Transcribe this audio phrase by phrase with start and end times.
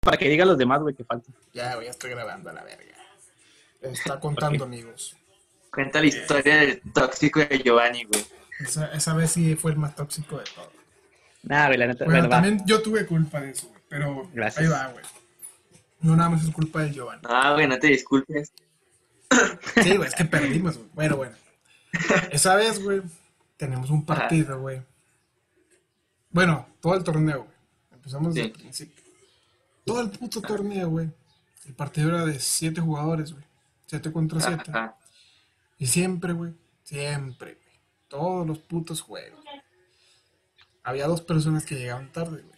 [0.00, 1.30] Para que digan los demás, güey, que falta.
[1.52, 2.84] Ya, güey, ya estoy grabando a la verga.
[3.82, 5.16] Está contando, amigos.
[5.72, 8.24] Cuenta la historia del tóxico de Giovanni, güey.
[8.60, 10.68] Esa, esa vez sí fue el más tóxico de todos.
[11.42, 12.04] Nada, güey, la neta.
[12.04, 12.42] Bueno, Bueno, va.
[12.42, 13.80] también yo tuve culpa de eso, güey.
[13.88, 14.64] Pero Gracias.
[14.64, 15.04] ahí va, güey.
[16.00, 17.22] No nada más es culpa de Giovanni.
[17.28, 18.52] Ah, güey, no te disculpes.
[19.82, 20.88] Sí, güey, es que perdimos, güey.
[20.94, 21.36] Bueno, bueno.
[22.32, 23.00] Esa vez, güey,
[23.56, 24.82] tenemos un partido, güey.
[26.30, 27.56] Bueno, todo el torneo, güey.
[27.92, 28.52] Empezamos desde Sí.
[28.54, 29.02] el principio.
[29.84, 31.08] Todo el puto torneo, güey.
[31.66, 33.44] El partido era de siete jugadores, güey.
[33.86, 34.72] Siete contra siete.
[35.78, 37.66] Y siempre, güey, siempre, güey.
[38.08, 39.40] Todos los putos juegos.
[40.82, 42.49] Había dos personas que llegaban tarde, güey.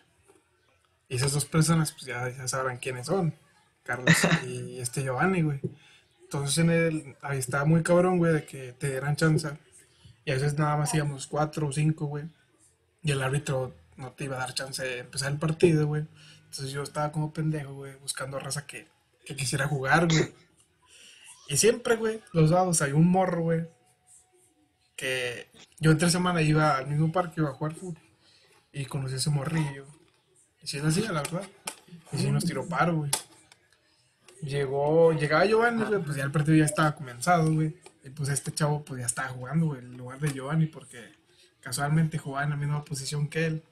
[1.13, 3.35] Y esas dos personas, pues ya, ya sabrán quiénes son.
[3.83, 5.61] Carlos y este Giovanni, güey.
[6.23, 9.47] Entonces en el, ahí estaba muy cabrón, güey, de que te dieran chance.
[10.25, 12.25] Y a veces nada más íbamos cuatro o cinco, güey.
[13.03, 16.07] Y el árbitro no te iba a dar chance de empezar el partido, güey.
[16.45, 18.89] Entonces yo estaba como pendejo, güey, buscando raza que,
[19.27, 20.33] que quisiera jugar, güey.
[21.47, 23.69] Y siempre, güey, los dados hay un morro, güey,
[24.97, 28.03] que yo entre semana iba al mismo parque, iba a jugar fútbol.
[28.73, 29.85] Y conocí a ese morrillo.
[30.63, 31.43] Y sí lo hacía, la verdad.
[32.13, 33.11] Y sí nos tiró paro, güey.
[34.43, 37.77] Llegó, llegaba Giovanni, güey, pues ya el partido ya estaba comenzado, güey.
[38.05, 41.13] Y pues este chavo, pues ya estaba jugando, güey, en lugar de Giovanni, porque
[41.61, 43.63] casualmente jugaba en la misma posición que él.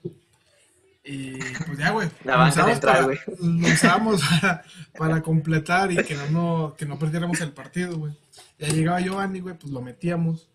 [1.03, 2.09] Y pues ya, güey.
[2.25, 3.19] La central, para- güey.
[3.41, 4.65] Lo usábamos para,
[4.97, 8.13] para completar y que no, no- que no perdiéramos el partido, güey.
[8.59, 10.49] Ya llegaba Giovanni, güey, pues lo metíamos.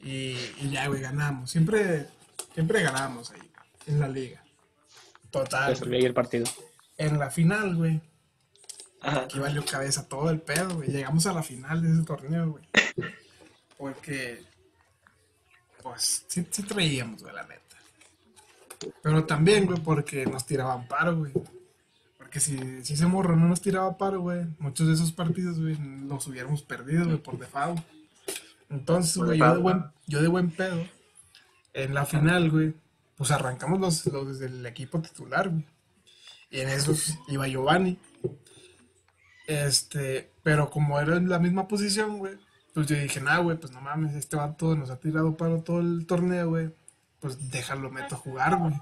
[0.00, 1.50] Y, y ya, güey, ganamos.
[1.50, 2.06] Siempre,
[2.54, 3.40] siempre ganábamos ahí,
[3.86, 4.42] en la liga.
[5.30, 5.70] Total.
[5.70, 6.46] Resolví ahí el partido.
[6.96, 8.00] En la final, güey,
[9.00, 10.90] aquí valió cabeza todo el pedo, güey.
[10.90, 12.64] Llegamos a la final de ese torneo, güey.
[13.76, 14.42] Porque,
[15.82, 17.76] pues, sí, sí traíamos, güey, la neta.
[19.02, 21.32] Pero también, güey, porque nos tiraban paro, güey.
[22.16, 25.76] Porque si, si ese morro no nos tiraba paro, güey, muchos de esos partidos, güey,
[26.06, 27.80] los hubiéramos perdido, güey, por default.
[28.68, 29.62] Entonces, güey, yo de, default.
[29.62, 30.84] buen, yo de buen pedo,
[31.72, 32.74] en la final, güey,
[33.18, 35.66] pues arrancamos los, los desde el equipo titular, güey.
[36.50, 37.98] Y en esos iba Giovanni.
[39.48, 42.38] Este, pero como era en la misma posición, güey,
[42.72, 45.80] pues yo dije, nah, güey, pues no mames, este vato nos ha tirado paro todo
[45.80, 46.70] el torneo, güey.
[47.18, 48.74] Pues déjalo, meto a jugar, güey.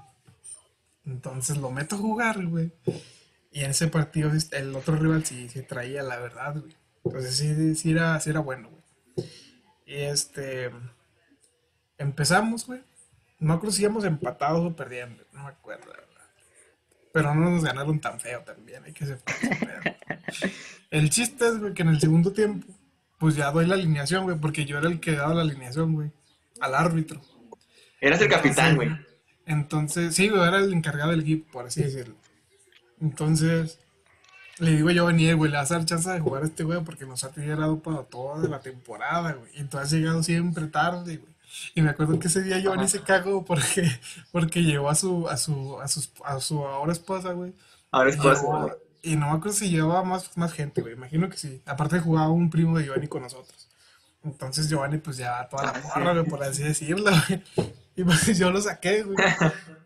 [1.05, 2.71] Entonces lo meto a jugar, güey.
[3.51, 6.75] Y en ese partido el otro rival sí, sí traía la verdad, güey.
[7.05, 9.27] Entonces sí, sí era, sí era bueno, güey.
[9.87, 10.69] Y este,
[11.97, 12.83] empezamos, güey.
[13.39, 15.91] No si íbamos empatados o perdiendo, no me acuerdo.
[17.13, 19.19] Pero no nos ganaron tan feo también, hay que pedo.
[20.91, 22.67] El chiste es, güey, que en el segundo tiempo,
[23.17, 26.11] pues ya doy la alineación, güey, porque yo era el que daba la alineación, güey,
[26.59, 27.21] al árbitro.
[27.99, 28.89] Eras el capitán, güey.
[29.45, 32.15] Entonces, sí, güey, era el encargado del equipo, por así decirlo.
[32.99, 33.79] Entonces,
[34.59, 36.63] le digo yo a Daniel, güey, le vas a dar chance de jugar a este
[36.63, 39.51] güey porque nos ha tirado para toda la temporada, güey.
[39.55, 41.36] Y tú has llegado siempre tarde, güey.
[41.75, 42.91] Y me acuerdo que ese día Giovanni Ajá.
[42.91, 43.89] se cagó porque,
[44.31, 47.53] porque llegó a su, a su, a sus- a su ahora esposa, güey.
[47.91, 48.75] Ahora es Llevó- cosa.
[49.01, 50.93] y no me acuerdo si llevaba más, más gente, güey.
[50.93, 51.61] Imagino que sí.
[51.65, 53.67] Aparte jugaba un primo de Giovanni con nosotros.
[54.23, 57.43] Entonces Giovanni pues ya toda la Ah, porra, güey, por así decirlo, güey.
[57.95, 59.17] Y pues yo lo saqué, güey.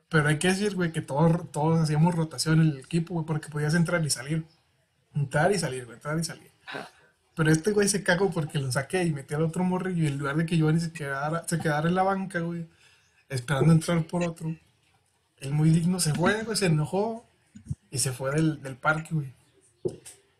[0.09, 3.49] Pero hay que decir, güey, que todos, todos hacíamos rotación en el equipo, güey, porque
[3.49, 4.43] podías entrar y salir.
[5.13, 6.51] Entrar y salir, güey, entrar y salir.
[7.41, 10.19] Pero este güey se cagó porque lo saqué y metí al otro morrillo y en
[10.19, 12.67] lugar de que Giovanni se quedara, se quedara en la banca, güey,
[13.29, 14.55] esperando entrar por otro,
[15.37, 17.25] el muy digno se fue, güey, se enojó
[17.89, 19.33] y se fue del, del parque, güey.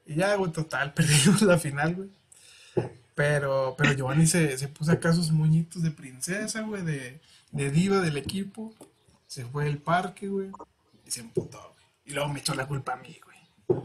[0.06, 2.10] Y ya, güey, total, perdimos la final, güey.
[3.16, 7.20] Pero, pero Giovanni se, se puso acá sus moñitos de princesa, güey, de,
[7.52, 8.76] de diva del equipo.
[9.26, 10.52] Se fue del parque, güey,
[11.04, 11.86] y se emputó, güey.
[12.06, 13.82] Y luego me echó la culpa a mí, güey.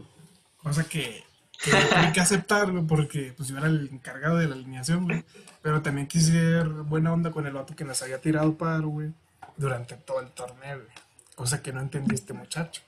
[0.57, 1.23] Cosa que,
[1.63, 5.23] que tuve que aceptar, güey, porque pues yo era el encargado de la alineación, güey.
[5.61, 9.11] Pero también quise ser buena onda con el vato que nos había tirado paro, güey,
[9.57, 10.95] durante todo el torneo, güey.
[11.35, 12.81] Cosa que no entendí este muchacho.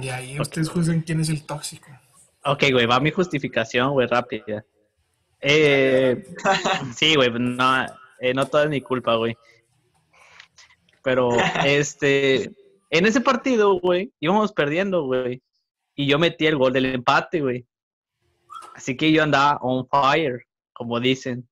[0.00, 1.88] Y ahí ustedes juzgan quién es el tóxico.
[2.44, 4.64] Ok, güey, va mi justificación, güey, rápida.
[5.40, 6.24] Eh,
[6.96, 7.86] sí, güey, no,
[8.20, 9.36] eh, no toda es mi culpa, güey.
[11.02, 11.30] Pero,
[11.64, 12.50] este,
[12.90, 15.42] en ese partido, güey, íbamos perdiendo, güey.
[15.96, 17.66] Y yo metí el gol del empate, güey.
[18.74, 21.48] Así que yo andaba on fire, como dicen.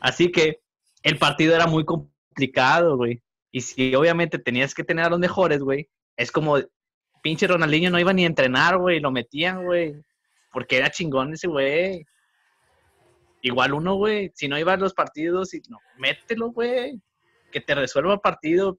[0.00, 0.60] Así que
[1.02, 3.22] el partido era muy complicado, güey.
[3.52, 6.58] Y si obviamente tenías que tener a los mejores, güey, es como
[7.22, 9.94] pinche Ronaldinho no iba ni a entrenar, güey, lo metían, güey,
[10.52, 12.04] porque era chingón ese güey.
[13.40, 17.00] Igual uno, güey, si no iba a los partidos, no, mételo, güey,
[17.52, 18.78] que te resuelva el partido,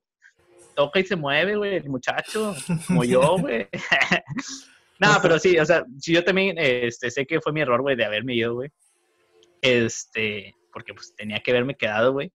[0.76, 2.54] toca y se mueve, güey, el muchacho,
[2.86, 3.66] como yo, güey.
[5.00, 7.96] no, pero sí, o sea, si yo también este, sé que fue mi error, güey,
[7.96, 8.70] de haberme ido, güey.
[9.62, 12.30] Este, porque pues tenía que haberme quedado, güey.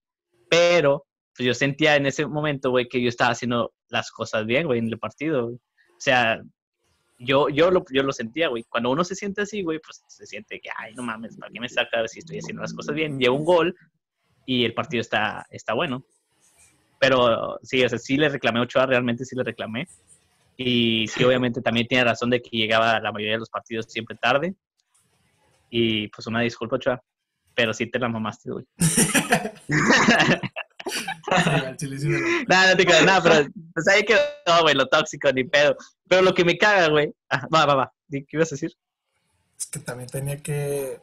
[0.50, 4.66] Pero pues yo sentía en ese momento, güey, que yo estaba haciendo las cosas bien,
[4.66, 5.44] güey, en el partido.
[5.44, 5.54] güey.
[5.54, 6.42] O sea,
[7.18, 8.64] yo, yo, lo, yo lo sentía, güey.
[8.68, 11.60] Cuando uno se siente así, güey, pues se siente que, ay, no mames, ¿para qué
[11.60, 13.18] me saca si estoy haciendo las cosas bien?
[13.18, 13.74] Llevo un gol
[14.44, 16.04] y el partido está, está bueno.
[17.02, 19.88] Pero sí, o sea, sí le reclamé a Ochoa, realmente sí le reclamé.
[20.56, 24.16] Y sí, obviamente también tiene razón de que llegaba la mayoría de los partidos siempre
[24.16, 24.54] tarde.
[25.68, 27.02] Y pues una disculpa, Ochoa.
[27.56, 28.64] Pero sí te la mamaste, güey.
[32.46, 35.76] Nada, no te creas, nada, pero pues ahí quedó, güey, lo tóxico, ni pedo.
[36.08, 37.12] Pero lo que me caga, güey.
[37.28, 37.92] Ajá, Va, va, va.
[38.10, 38.72] ¿Qué ibas a decir?
[39.58, 41.00] Es que también tenía que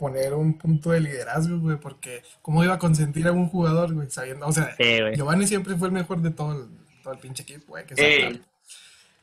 [0.00, 4.08] poner un punto de liderazgo, güey, porque ¿cómo iba a consentir a un jugador, güey?
[4.08, 4.98] Sabiendo, o sea, Sí.
[5.14, 6.68] Giovanni siempre fue el mejor de todo el,
[7.02, 8.42] todo el pinche equipo, güey, que Ey,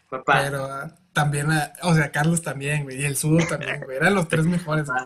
[0.08, 0.42] papá.
[0.44, 1.48] Pero ah, también,
[1.82, 5.04] o sea, Carlos también, güey, y el Sudo también, güey, eran los tres mejores, güey.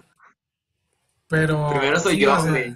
[1.30, 2.76] Pero Primero soy sí, yo, o sea, güey.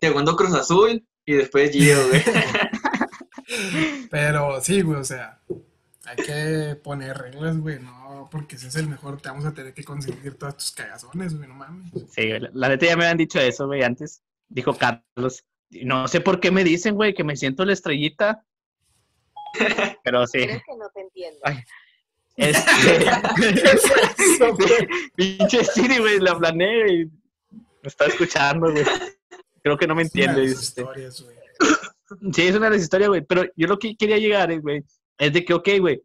[0.00, 2.24] Segundo Cruz Azul y después Gio, güey.
[4.10, 5.38] Pero sí, güey, o sea,
[6.08, 9.74] hay que poner reglas, güey, no, porque si es el mejor te vamos a tener
[9.74, 11.92] que consentir todas tus cagazones, güey, no mames.
[12.10, 12.40] Sí, güey.
[12.40, 14.22] La, la neta ya me habían dicho eso, güey, antes.
[14.48, 15.44] Dijo Carlos.
[15.70, 18.42] No sé por qué me dicen, güey, que me siento la estrellita.
[20.04, 20.46] Pero sí.
[20.46, 21.40] Creo que no te entiendo.
[21.44, 21.58] Ay,
[22.36, 22.64] Este.
[25.16, 27.10] Pinche Siri, güey, la planeé y me
[27.84, 28.84] está escuchando, güey.
[29.62, 30.40] Creo que no me entiende.
[30.40, 30.80] Una de sus este.
[30.80, 31.36] historias, güey.
[32.32, 33.20] Sí, es una de las historias, güey.
[33.20, 34.82] Pero yo lo que quería llegar, eh, güey,
[35.18, 36.02] es de que, ok, güey.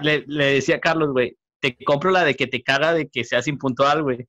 [0.00, 3.22] Le, le decía a Carlos, güey, te compro la de que te caga de que
[3.24, 4.26] seas impuntual, güey.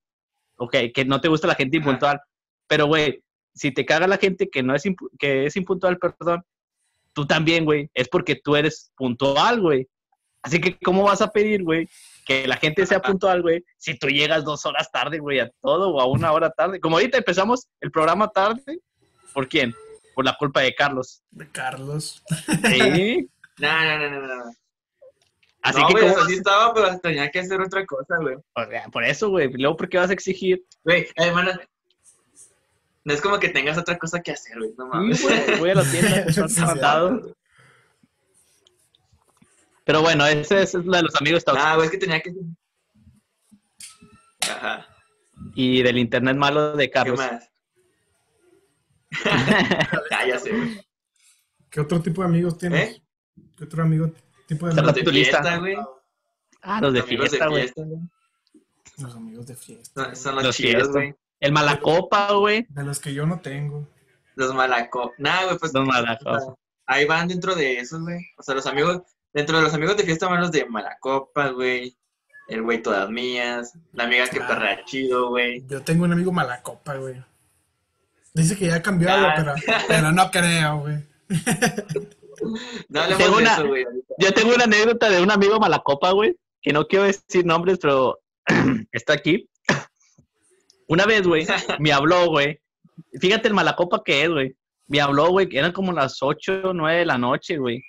[0.57, 2.19] Ok, que no te gusta la gente impuntual.
[2.67, 3.23] Pero, güey,
[3.55, 6.43] si te caga la gente que no es, impu- que es impuntual, perdón,
[7.13, 7.89] tú también, güey.
[7.93, 9.87] Es porque tú eres puntual, güey.
[10.43, 11.89] Así que, ¿cómo vas a pedir, güey,
[12.25, 15.89] que la gente sea puntual, güey, si tú llegas dos horas tarde, güey, a todo
[15.89, 16.79] o a una hora tarde?
[16.79, 18.79] Como ahorita empezamos el programa tarde,
[19.33, 19.73] ¿por quién?
[20.15, 21.21] Por la culpa de Carlos.
[21.31, 22.23] De Carlos.
[22.69, 23.27] Sí.
[23.59, 24.51] No, no, no, no, no.
[25.63, 27.85] Así no, que, güey, ¿cómo o sea, vas- sí estaba, pero tenía que hacer otra
[27.85, 28.35] cosa, güey.
[28.35, 29.51] o sea, por eso, güey.
[29.53, 30.63] Luego, ¿por qué vas a exigir?
[30.83, 31.51] Güey, hermano,
[33.03, 35.21] no es como que tengas otra cosa que hacer, güey, no mames.
[35.23, 37.35] güey, voy a la tienda, Sí, comprar sí, mandado.
[39.83, 41.67] Pero bueno, ese es la de los amigos tóxicos.
[41.69, 42.31] Nah, güey, es que tenía que...
[44.49, 44.85] Ajá,
[45.55, 47.17] Y del internet malo de ¿qué Carlos.
[47.17, 47.49] más?
[50.11, 50.85] Ah, ya sé, güey.
[51.69, 52.95] ¿Qué otro tipo de amigos tienes?
[52.97, 53.01] ¿Eh?
[53.57, 54.11] ¿Qué otro amigo,
[54.47, 54.95] tipo de Los amigos?
[55.05, 55.75] de fiesta, güey.
[56.61, 57.61] ah, los de Amigos fiesta, güey.
[57.63, 57.99] fiesta, güey.
[58.99, 60.03] Los amigos de fiesta.
[60.05, 60.91] Son, son los, Los chidos, fiestas.
[60.93, 61.15] güey.
[61.39, 62.65] El Malacopa, güey.
[62.69, 63.87] De los que yo no tengo.
[64.35, 65.11] Los malacos.
[65.17, 65.73] Nah, güey, pues.
[65.73, 66.53] Los malacos.
[66.85, 68.19] Ahí van dentro de esos, güey.
[68.37, 69.01] O sea, los amigos.
[69.33, 71.95] Dentro de los amigos de fiesta van los de malacopa, güey.
[72.47, 73.73] El güey todas mías.
[73.93, 74.47] La amiga que Ah.
[74.47, 75.63] perrea chido, güey.
[75.67, 77.21] Yo tengo un amigo malacopa, güey.
[78.33, 79.33] Dice que ya ha cambiado, Ah.
[79.35, 79.53] pero,
[79.87, 81.03] pero no creo, güey.
[82.89, 83.85] No Tengo una- eso, güey.
[84.19, 88.19] Yo tengo una anécdota de un amigo Malacopa, güey, que no quiero decir nombres, pero
[88.91, 89.49] está aquí.
[90.87, 91.45] Una vez, güey,
[91.79, 92.59] me habló, güey.
[93.19, 94.55] Fíjate el Malacopa que es, güey.
[94.87, 97.83] Me habló, güey, que eran como las 8 o 9 de la noche, güey.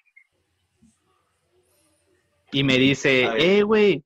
[2.51, 4.03] Y me dice, eh, güey,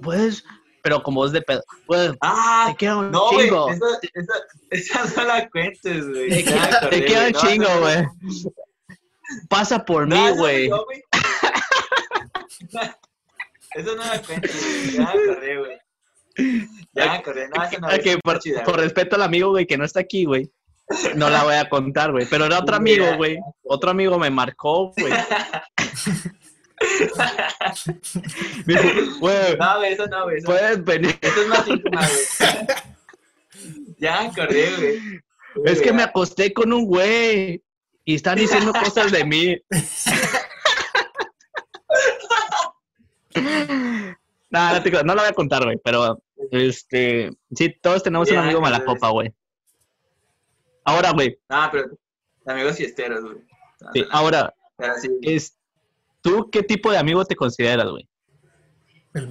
[0.00, 0.44] puedes,
[0.82, 3.46] pero como voz de pedo, pues, Ah, te queda un no, güey.
[3.48, 3.70] chingo.
[3.70, 3.86] Esa,
[4.70, 6.28] esa, esa no la cuentes, güey.
[6.30, 8.12] Te, te un chingo, no, no.
[9.48, 10.70] Pasa por No, mí, güey.
[13.74, 14.92] Eso no güey.
[14.92, 15.78] Ya me acordé, güey.
[16.92, 17.48] Ya me acordé.
[17.48, 20.50] No, esa por, chida, respeto al amigo, güey, que no está aquí, güey.
[21.14, 22.26] No la voy a contar, güey.
[22.28, 23.38] Pero era otro amigo, güey.
[23.62, 25.12] Otro amigo me marcó, güey.
[28.66, 30.38] Me dijo, güey, No, güey, eso no, güey.
[30.38, 31.16] Eso, puedes venir.
[31.20, 32.66] eso es más íntima, güey.
[33.98, 35.20] Ya me acordé, güey.
[35.64, 37.62] Es que me acosté con un güey
[38.10, 39.56] y están diciendo cosas de mí.
[44.52, 48.38] No, no, te no la voy a contar, güey, pero este, sí, todos tenemos un
[48.38, 49.32] amigo ya, malacopa, güey.
[50.84, 51.90] Ahora, güey, No, pero
[52.46, 53.36] amigos fiesteros, güey.
[53.80, 54.52] No, sí, no, ahora,
[55.00, 55.56] sí, es,
[56.20, 58.08] ¿tú qué tipo de amigo te consideras, güey?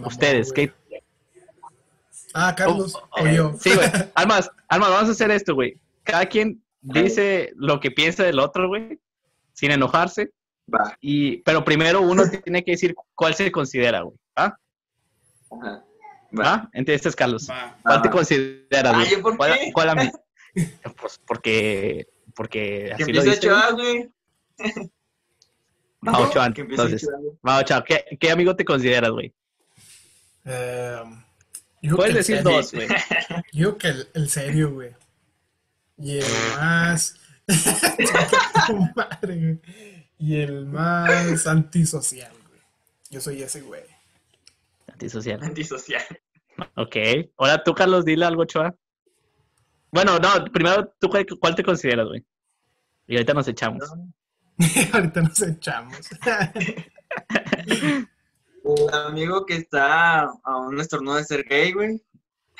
[0.05, 0.53] Ustedes.
[0.53, 0.74] ¿qué?
[2.33, 2.95] Ah, Carlos.
[2.95, 3.53] Oh, o yo.
[3.59, 3.89] Sí, güey.
[4.15, 5.77] Almas, Almas, vamos a hacer esto, güey.
[6.03, 9.00] Cada quien dice lo que piensa del otro, güey,
[9.53, 10.31] sin enojarse.
[10.74, 10.95] Va.
[11.01, 14.17] Y, pero primero uno tiene que decir cuál se considera, güey.
[14.36, 14.55] ¿Ah?
[15.51, 15.83] Ajá.
[16.38, 16.69] Va.
[16.74, 17.50] Entonces, Carlos.
[17.50, 17.75] Va.
[17.81, 19.09] ¿Cuál te consideras, Ah, güey?
[19.09, 20.12] ¿yo por ¿Cuál, cuál a mí?
[21.00, 23.38] Pues porque, porque Que así lo dice.
[23.51, 24.09] Ochoa, güey.
[26.07, 27.05] Va, Ochoa, entonces.
[27.05, 27.31] Güey.
[27.48, 29.33] Va, Ochoa, ¿qué, ¿qué amigo te consideras, güey?
[30.45, 31.01] Eh,
[31.95, 32.88] Puedes decir serio- dos, güey.
[33.53, 34.91] Yo que el, el serio, güey.
[36.00, 36.25] Y el
[36.58, 37.15] más.
[40.22, 42.60] Y el más antisocial, güey.
[43.10, 43.84] Yo soy ese, güey.
[44.91, 45.41] Antisocial.
[45.41, 46.03] Antisocial.
[46.75, 46.98] Ok.
[47.38, 48.75] Ahora tú, Carlos, dile algo, Ochoa.
[49.91, 52.25] Bueno, no, primero, ¿tú cuál, cuál te consideras, güey?
[53.08, 53.89] Y ahorita nos echamos.
[54.94, 55.98] Ahorita nos echamos.
[58.63, 62.03] El amigo que está a un estornudo de ser gay, güey.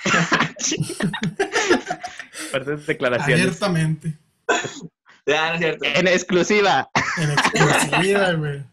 [2.51, 3.41] Fuertes declaraciones.
[3.41, 4.18] Abiertamente.
[5.25, 5.86] Ya, no es cierto.
[5.86, 6.89] En exclusiva.
[7.18, 8.63] En exclusiva, güey.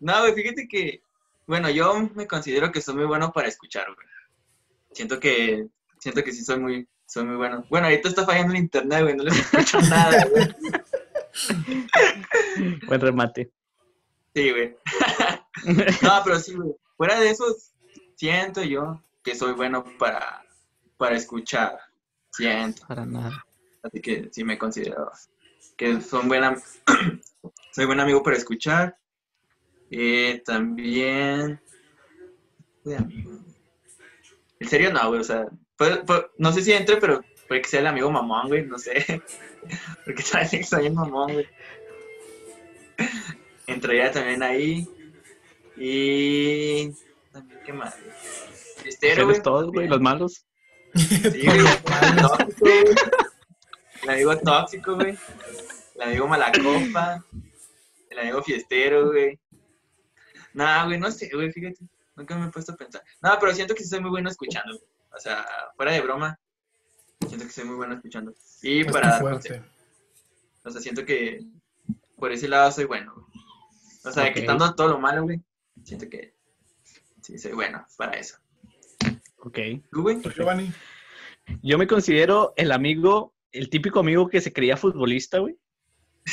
[0.00, 1.02] No, güey, fíjate que,
[1.46, 4.06] bueno, yo me considero que soy muy bueno para escuchar, güey.
[4.92, 5.66] Siento que,
[5.98, 7.64] siento que sí soy muy, soy muy bueno.
[7.70, 10.48] Bueno, ahorita está fallando el internet, güey, no les escucho nada, güey.
[12.86, 13.50] Buen remate.
[14.34, 14.76] Sí, güey.
[16.02, 16.72] No, pero sí, güey.
[16.96, 17.44] Fuera de eso,
[18.16, 20.44] siento yo que soy bueno para,
[20.96, 21.78] para escuchar.
[22.30, 22.86] Siento.
[22.86, 23.44] Para nada.
[23.82, 25.10] Así que sí me considero
[25.76, 26.56] que son buena,
[27.72, 28.96] soy buen amigo para escuchar.
[29.90, 31.60] Eh, también.
[32.84, 35.20] En serio, no, güey.
[35.20, 35.46] O sea,
[36.38, 38.64] no sé si entre, pero puede que sea el amigo mamón, güey.
[38.64, 39.22] No sé.
[40.04, 41.48] Porque también extraño el mamón, güey.
[43.66, 44.88] Entraría también ahí.
[45.76, 46.92] Y.
[47.32, 47.96] También, ¿qué más?
[48.00, 48.51] güey?
[48.82, 49.42] Fiestero, ¿Eres güey.
[49.42, 49.88] todos, güey?
[49.88, 50.44] ¿Los malos?
[50.94, 51.60] Sí, güey.
[52.20, 52.84] Tóxico, güey.
[54.02, 55.18] El amigo tóxico, güey.
[55.94, 57.24] El amigo malacopa.
[58.10, 59.38] El amigo fiestero, güey.
[60.54, 61.78] Nah, güey, no sé, güey, fíjate.
[62.16, 63.02] Nunca me he puesto a pensar.
[63.22, 64.74] No, pero siento que sí soy muy bueno escuchando.
[64.76, 64.84] güey.
[65.16, 65.46] O sea,
[65.76, 66.38] fuera de broma.
[67.26, 68.34] Siento que soy muy bueno escuchando.
[68.62, 69.62] Y Es para fuerte.
[70.64, 71.40] O sea, siento que
[72.16, 73.14] por ese lado soy bueno.
[73.14, 73.26] güey.
[74.04, 74.34] O sea, Ok.
[74.34, 75.40] quitando todo lo malo, güey.
[75.84, 76.34] Siento que
[77.22, 78.36] sí soy bueno para eso.
[79.44, 79.58] Ok.
[79.90, 80.20] ¿Tú, güey?
[80.22, 80.72] Giovanni.
[81.62, 85.56] Yo me considero el amigo, el típico amigo que se creía futbolista, güey.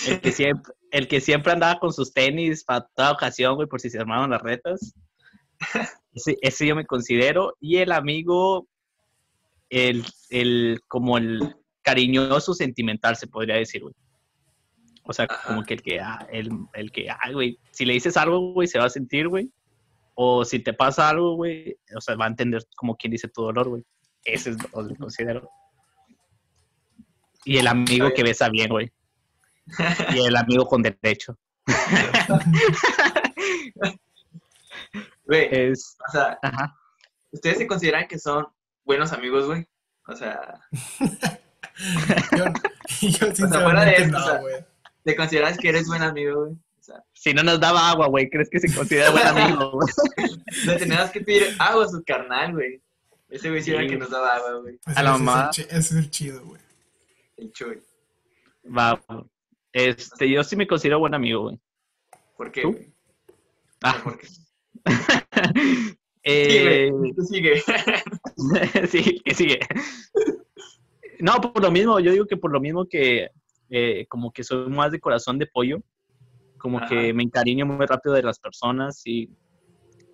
[0.08, 3.82] El que siempre, el que siempre andaba con sus tenis para toda ocasión, güey, por
[3.82, 4.94] si se armaban las retas.
[6.14, 7.56] Ese, ese yo me considero.
[7.60, 8.68] Y el amigo,
[9.70, 13.96] el, el, como el cariñoso sentimental, se podría decir, güey.
[15.04, 15.48] O sea, Ajá.
[15.48, 18.68] como que el que, ah, el, el que, ay, güey, si le dices algo, güey,
[18.68, 19.50] se va a sentir, güey.
[20.22, 23.42] O si te pasa algo, güey, o sea, va a entender como quien dice tu
[23.42, 23.86] dolor, güey.
[24.26, 25.50] Ese es lo que considero.
[27.46, 28.92] Y el amigo que besa bien, güey.
[30.14, 31.38] Y el amigo con derecho.
[35.24, 36.76] Güey, Es, o sea, ajá.
[37.32, 38.48] ¿ustedes se consideran que son
[38.84, 39.68] buenos amigos, güey?
[40.08, 40.60] O sea,
[43.02, 44.48] Yo, yo fuera de eso, o sea, no.
[45.04, 46.58] ¿te consideras que eres buen amigo, güey?
[46.90, 49.72] Sea, Si no nos daba agua, güey, ¿crees que se considera buen amigo?
[49.72, 49.88] güey?
[50.66, 52.82] le tenías que pedir agua a su carnal, güey.
[53.30, 54.80] Ese güey sí era el que nos daba agua, güey.
[54.86, 55.50] A la ese es el mamá.
[55.52, 56.62] Ese es el chido, güey.
[57.38, 57.82] El Chuy.
[58.76, 59.00] Va.
[59.72, 61.60] Este, yo sí me considero buen amigo, güey.
[62.36, 62.72] ¿Por qué, ¿Tú?
[62.72, 62.94] güey?
[63.84, 64.28] Ah, ¿Por qué?
[64.28, 64.44] Sí,
[66.24, 66.92] eh.
[67.16, 67.62] Tú sigue.
[68.90, 69.60] sí, que sigue.
[71.20, 73.30] No, por lo mismo, yo digo que por lo mismo que
[73.70, 75.82] eh, como que soy más de corazón de pollo,
[76.60, 79.30] como que me encariño muy rápido de las personas y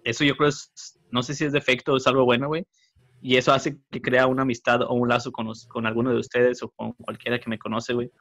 [0.03, 0.71] eso yo creo es,
[1.11, 2.65] no sé si es defecto o es algo bueno, güey.
[3.21, 6.19] Y eso hace que crea una amistad o un lazo con, los- con alguno de
[6.19, 8.11] ustedes o con cualquiera que me conoce, güey.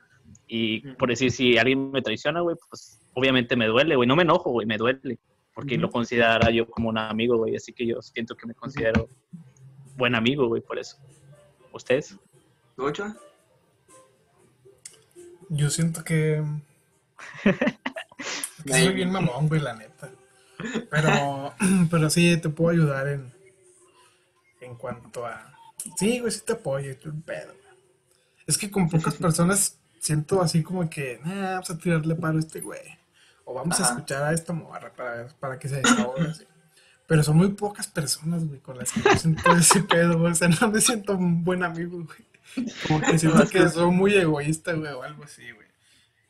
[0.49, 4.09] Y por decir, si alguien me traiciona, güey, pues obviamente me duele, güey.
[4.09, 5.19] No me enojo, güey, me duele.
[5.54, 5.93] Porque lo Ujú.
[5.95, 7.54] considera yo como un amigo, güey.
[7.54, 9.07] Así que yo siento que me considero
[9.97, 10.97] buen amigo, güey, por eso.
[11.73, 12.19] ¿Ustedes?
[12.76, 13.14] ¿Tú, Ochoa?
[15.50, 16.43] Yo siento que.
[18.66, 20.11] soy bien mamón, güey, la neta.
[20.90, 21.54] Pero,
[21.90, 23.33] pero sí, te puedo ayudar en.
[24.61, 25.54] En cuanto a.
[25.99, 27.38] Sí, güey, sí te apoyo, güey.
[28.47, 31.21] Es que con pocas personas siento así como que.
[31.25, 32.99] Nah, vamos a tirarle paro a este güey.
[33.44, 36.44] O vamos a escuchar a esta morra para, para que se desahogue así.
[37.06, 40.33] Pero son muy pocas personas, güey, con las que yo siento ese pedo, güey.
[40.33, 42.66] O sea, no me siento un buen amigo, güey.
[42.87, 45.68] Como que siento que soy muy egoísta, güey, o algo así, güey.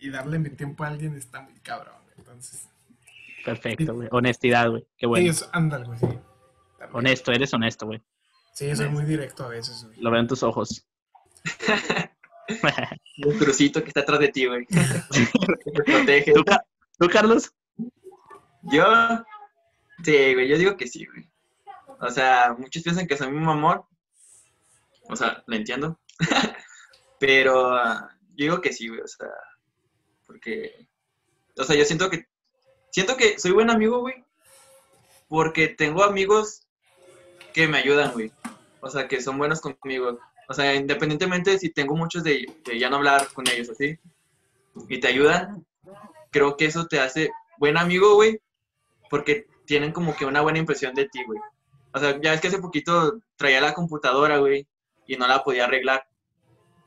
[0.00, 2.03] Y darle mi tiempo a alguien está muy cabrón.
[2.18, 2.68] Entonces,
[3.44, 4.08] Perfecto, güey.
[4.10, 4.86] Honestidad, güey.
[4.96, 5.32] Qué bueno.
[5.32, 6.06] sí, ándale, güey, sí.
[6.92, 8.00] Honesto, eres honesto, güey.
[8.54, 10.00] Sí, soy muy directo a veces, güey.
[10.00, 10.86] Lo veo en tus ojos.
[13.24, 14.66] Un crucito que está atrás de ti, güey.
[14.66, 14.76] Que
[15.72, 16.32] te protege.
[16.32, 16.64] ¿Tú, Ca-
[16.98, 17.52] ¿Tú, Carlos?
[18.62, 18.84] Yo,
[20.04, 21.28] sí, güey, yo digo que sí, güey.
[22.00, 23.86] O sea, muchos piensan que soy mi amor.
[25.08, 25.98] O sea, lo entiendo.
[27.18, 29.28] Pero ah, yo digo que sí, güey, o sea,
[30.26, 30.88] porque,
[31.56, 32.26] o sea, yo siento que,
[32.90, 34.24] siento que soy buen amigo, güey,
[35.28, 36.62] porque tengo amigos
[37.52, 38.32] que me ayudan, güey.
[38.80, 40.18] O sea, que son buenos conmigo.
[40.48, 43.98] O sea, independientemente si tengo muchos de, de ya no hablar con ellos, así,
[44.88, 45.64] y te ayudan,
[46.30, 48.40] creo que eso te hace buen amigo, güey,
[49.08, 51.38] porque tienen como que una buena impresión de ti, güey.
[51.92, 54.66] O sea, ya es que hace poquito traía la computadora, güey,
[55.06, 56.06] y no la podía arreglar.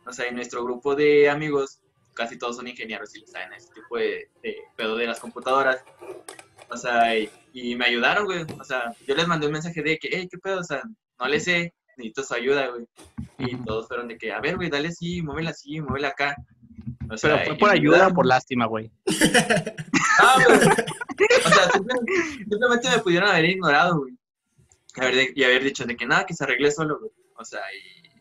[0.05, 1.79] O sea, en nuestro grupo de amigos,
[2.17, 5.83] casi todos son ingenieros y les saben ese tipo de, de pedo de las computadoras.
[6.69, 8.45] O sea, y, y me ayudaron, güey.
[8.59, 10.59] O sea, yo les mandé un mensaje de que, hey, ¿qué pedo?
[10.59, 10.81] O sea,
[11.19, 12.86] no le sé, necesito su ayuda, güey.
[13.39, 16.36] Y todos fueron de que, a ver, güey, dale así, muévela así, muévela acá.
[17.03, 18.91] O Pero sea, fue y por ayuda o por lástima, güey.
[20.19, 20.57] Ah, güey.
[20.57, 22.00] O sea, simple-
[22.38, 24.13] simplemente me pudieron haber ignorado, güey.
[24.95, 27.12] Y haber, de- y haber dicho de que nada, que se arregle solo, güey.
[27.36, 27.62] O sea,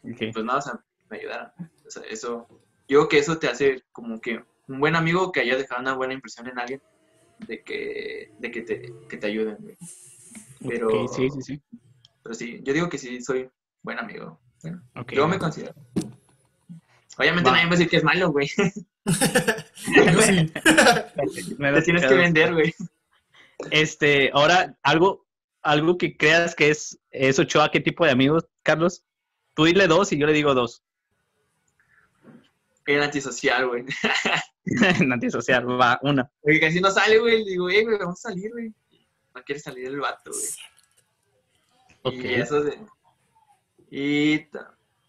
[0.04, 1.50] y pues nada, o sea, me ayudaron.
[1.86, 2.46] O sea, eso,
[2.88, 5.94] yo creo que eso te hace como que un buen amigo que haya dejado una
[5.94, 6.82] buena impresión en alguien
[7.46, 9.76] de que, de que te, que te ayuden, güey.
[10.66, 11.62] Pero, sí, sí, sí.
[12.22, 13.48] pero sí, yo digo que sí, soy
[13.82, 14.40] buen amigo.
[14.62, 15.74] Bueno, yo me considero.
[17.18, 18.48] Obviamente nadie va a decir que es malo, güey.
[19.06, 20.52] Yo sí.
[21.58, 22.74] Me Te tienes que vender, güey.
[23.70, 25.26] Este, ahora, algo,
[25.62, 29.02] algo que creas que es, es Ochoa, ¿qué tipo de amigos, Carlos?
[29.54, 30.82] Tú dile dos y yo le digo dos.
[32.86, 33.84] El antisocial, güey.
[35.12, 36.30] antisocial, va, una.
[36.40, 37.44] Porque casi no sale, güey.
[37.44, 38.72] Le digo, eh, güey, vamos a salir, güey.
[39.34, 40.46] No quiere salir el vato, güey.
[42.02, 42.24] Ok.
[42.24, 42.78] Y eso de...
[43.90, 44.46] Y,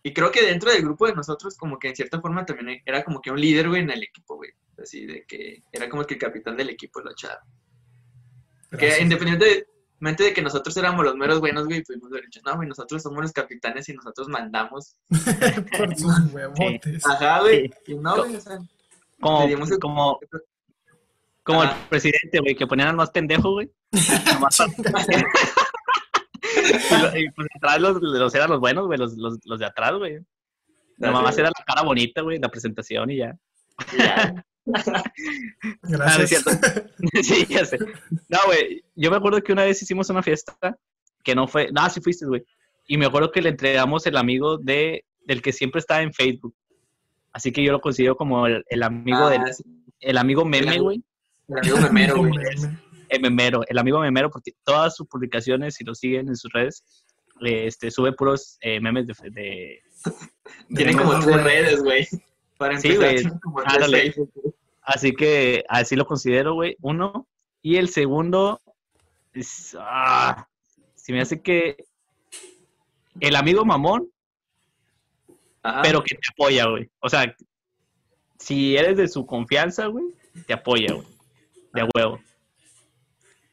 [0.04, 3.04] y creo que dentro del grupo de nosotros, como que en cierta forma también era
[3.04, 4.52] como que un líder, güey, en el equipo, güey.
[4.82, 7.42] Así de que era como que el capitán del equipo, lo echaba.
[8.72, 9.66] Que Gracias.
[10.00, 13.02] Independientemente de que nosotros éramos los meros buenos, güey, pudimos haber dicho, no, güey, nosotros
[13.02, 14.96] somos los capitanes y nosotros mandamos.
[15.78, 17.06] Por sus huevotes.
[17.06, 17.72] Ajá, güey.
[17.88, 18.60] Y no, güey, o sea,
[19.20, 20.20] Como, el- como,
[21.44, 23.72] como el presidente, güey, que ponían al más pendejo, güey.
[27.16, 30.20] Y, pues atrás los, los eran los buenos, güey, los, los, los de atrás, güey.
[30.98, 33.38] Nomás Así, era la cara bonita, güey, la presentación y ya.
[33.98, 34.46] ya.
[35.04, 35.04] Ah,
[35.84, 36.44] no es Gracias.
[36.44, 36.52] cierto.
[37.24, 37.78] sí, ya sé.
[38.30, 40.56] No, güey, yo me acuerdo que una vez hicimos una fiesta
[41.24, 42.44] que no fue, no, sí fuiste, güey.
[42.88, 46.56] Y me acuerdo que le entregamos el amigo de, del que siempre estaba en Facebook.
[47.34, 49.42] Así que yo lo considero como el, el amigo Ah, del,
[50.00, 50.84] el amigo meme, amigo.
[50.86, 51.04] güey.
[51.50, 52.32] el amigo memero, güey.
[52.32, 52.80] Meme.
[53.10, 56.84] El memero, el amigo memero, porque todas sus publicaciones, si lo siguen en sus redes,
[57.42, 59.82] este, sube puros eh, memes de, de-
[60.76, 62.06] Tienen como tres redes, güey.
[62.58, 63.62] Para Sí, empezar, como.
[64.82, 66.78] Así que así lo considero, güey.
[66.82, 67.28] Uno.
[67.62, 68.62] Y el segundo,
[69.34, 70.48] es, ah,
[71.10, 71.86] me hace que
[73.20, 74.10] el amigo mamón,
[75.64, 75.82] Ajá.
[75.82, 76.90] pero que te apoya, güey.
[77.00, 77.36] O sea,
[78.38, 80.06] si eres de su confianza, güey,
[80.46, 81.08] te apoya, güey.
[81.74, 82.20] De huevo.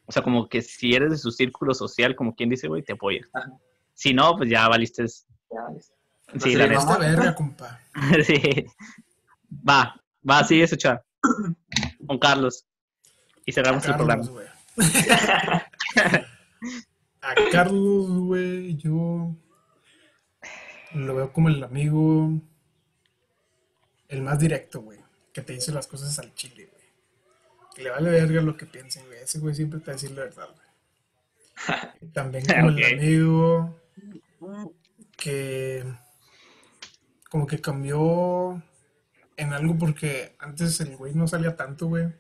[0.07, 2.93] O sea, como que si eres de su círculo social, como quien dice, güey, te
[2.93, 3.27] apoya.
[3.33, 3.51] Ajá.
[3.95, 5.05] Si no, pues ya valiste.
[5.05, 5.93] Ya, ves.
[6.41, 6.99] Sí, la neta.
[6.99, 7.81] Verga, compa.
[8.25, 8.67] sí.
[9.69, 9.95] Va,
[10.29, 11.03] va, sigue eso, chaval.
[12.07, 12.67] Con Carlos.
[13.47, 14.23] Y cerramos el programa.
[14.23, 14.47] Carlos, güey.
[17.25, 19.35] A Carlos, güey, yo
[20.95, 22.31] lo veo como el amigo,
[24.09, 24.99] el más directo, güey,
[25.33, 26.85] que te dice las cosas al chile, güey.
[27.75, 29.21] Que le vale verga lo que piensen, güey.
[29.21, 32.13] Ese güey siempre te va a decir la verdad, güey.
[32.13, 33.81] También como el amigo
[35.17, 35.85] que
[37.35, 38.63] como que cambió
[39.37, 42.15] en algo porque antes el güey no salía tanto, güey.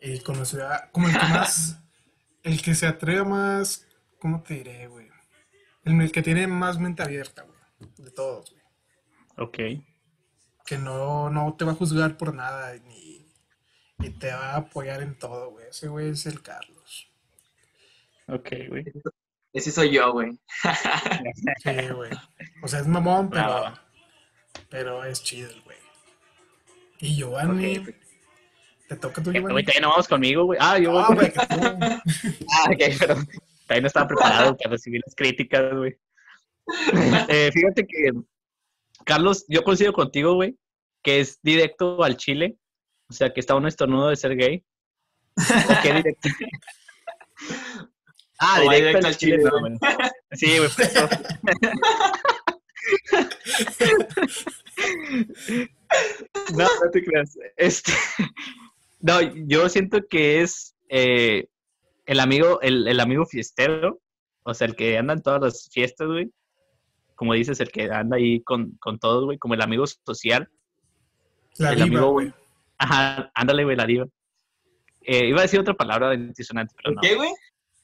[0.00, 1.80] Y conoció a, como el que más,
[2.42, 3.86] el que se atreve más,
[4.18, 5.06] ¿cómo te diré, güey?
[5.84, 8.64] El, el que tiene más mente abierta, güey, de todos, güey.
[9.36, 9.84] Ok.
[10.66, 13.32] Que no, no te va a juzgar por nada ni,
[14.00, 15.68] y te va a apoyar en todo, güey.
[15.68, 17.08] Ese güey es el Carlos.
[18.26, 18.84] Ok, güey.
[19.52, 20.32] Ese soy yo, güey.
[21.62, 22.10] Sí, güey.
[22.64, 23.83] O sea, es mamón, pero, Bravo.
[24.68, 25.76] Pero es chido el güey.
[27.00, 27.88] Y Giovanni, Ok,
[28.88, 29.62] ¿te toca tu Eh, Giovanni?
[29.64, 30.58] Güey, no vamos conmigo, güey.
[30.62, 31.60] Ah, yo voy Ah, con- güey, que tú.
[32.52, 33.14] Ah, ok, pero
[33.66, 35.96] también no estaba preparado para recibir las críticas, güey.
[37.28, 38.12] Eh, fíjate que,
[39.04, 40.56] Carlos, yo coincido contigo, güey,
[41.02, 42.56] que es directo al chile.
[43.10, 44.64] O sea, que está un estornudo de ser gay.
[45.36, 46.28] ¿O qué directo?
[48.38, 49.72] Ah, O va directo, al chile, no, güey.
[50.32, 50.70] Sí, güey.
[56.56, 57.36] No, no te creas.
[57.56, 57.92] Este,
[59.00, 61.46] No, yo siento que es eh,
[62.06, 64.00] el amigo, el, el amigo fiestero,
[64.44, 66.30] o sea, el que anda en todas las fiestas, güey.
[67.14, 70.48] Como dices, el que anda ahí con, con todos, güey, como el amigo social.
[71.58, 72.28] La el diva, amigo, güey.
[72.28, 72.38] güey.
[72.78, 74.06] Ajá, ándale, güey, la diva.
[75.02, 77.00] Eh, iba a decir otra palabra antisonante, pero no.
[77.02, 77.30] ¿Qué, güey?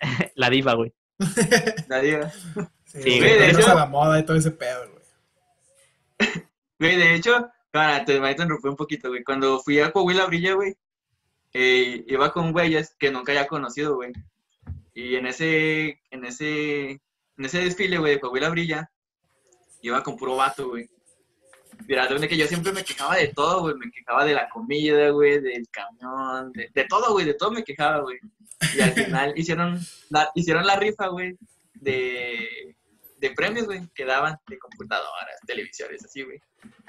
[0.37, 0.91] La diva, güey.
[1.89, 2.33] La diva.
[2.93, 5.01] Sí, Sí, güey, de hecho- a la moda y todo ese pedo, güey.
[6.79, 9.23] Güey, de hecho, para, te interrumpir un poquito, güey.
[9.23, 10.75] Cuando fui a Coahuila Brilla, güey,
[11.53, 14.13] eh, iba con güeyes que nunca había conocido, güey.
[14.95, 18.91] Y en ese, en ese, en ese desfile, güey, de Coahuila Brilla,
[19.83, 20.89] iba con puro vato, güey.
[21.87, 23.75] Mira, de que yo siempre me quejaba de todo, güey.
[23.75, 27.65] Me quejaba de la comida, güey, del camión, de, de todo, güey, de todo me
[27.65, 28.19] quejaba, güey.
[28.75, 31.37] Y al final hicieron la, hicieron la rifa, güey,
[31.75, 32.77] de,
[33.21, 36.41] de premios, güey, que daban de computadoras, televisores, así, güey.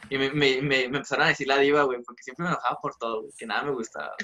[0.09, 2.79] Y me, me, me, me empezaron a decir la diva, güey, porque siempre me enojaba
[2.81, 4.15] por todo, güey, que nada me gustaba.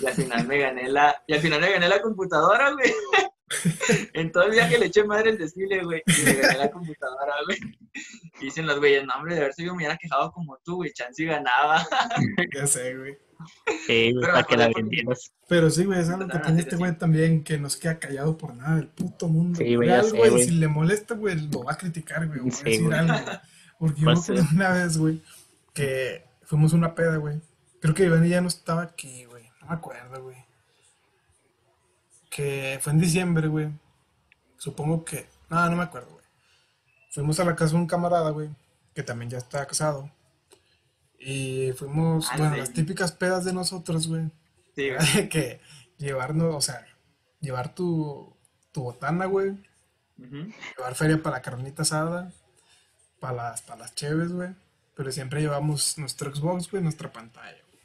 [0.00, 2.92] Y al final me gané la, y al final me gané la computadora, güey.
[4.12, 7.34] en todo el viaje le eché madre el desfile, güey, y me gané la computadora,
[7.46, 7.58] güey.
[8.40, 10.92] Y dicen los güeyes, no, hombre, de haber sido me hubiera quejado como tú, güey,
[10.92, 11.86] chance y ganaba.
[12.54, 13.16] Ya sé, güey.
[13.86, 15.32] Sí, güey, Pero para que la vendieras.
[15.48, 16.76] Pero sí, güey, es algo que tiene sí, este sí.
[16.76, 19.58] güey también, que no se queda callado por nada del puto mundo.
[19.58, 22.48] Sí, güey, algo, sé, si le molesta, güey, lo va a criticar, güey, o va
[22.48, 22.98] a Sí, decir güey.
[22.98, 23.38] algo, güey.
[23.78, 24.54] Porque yo me Pues, acuerdo sí.
[24.56, 25.22] una vez, güey,
[25.74, 27.40] que fuimos a una peda, güey.
[27.80, 29.44] Creo que Iván ya no estaba aquí, güey.
[29.60, 30.36] No me acuerdo, güey.
[32.30, 33.68] Que fue en diciembre, güey.
[34.56, 35.26] Supongo que...
[35.48, 36.24] No, no me acuerdo, güey.
[37.12, 38.50] Fuimos a la casa de un camarada, güey,
[38.94, 40.10] que también ya está casado.
[41.18, 42.60] Y fuimos, Ah, bueno, sí.
[42.60, 44.30] las típicas pedas de nosotros, güey.
[44.76, 45.28] Sí, güey.
[45.28, 45.60] que
[45.98, 46.86] llevarnos, o sea,
[47.40, 48.36] llevar tu,
[48.72, 49.56] tu botana, güey,
[50.16, 52.32] llevar feria para la carnita asada,
[53.20, 54.50] para las, para las cheves, güey,
[54.94, 57.82] pero siempre llevamos nuestro Xbox, güey, nuestra pantalla, güey.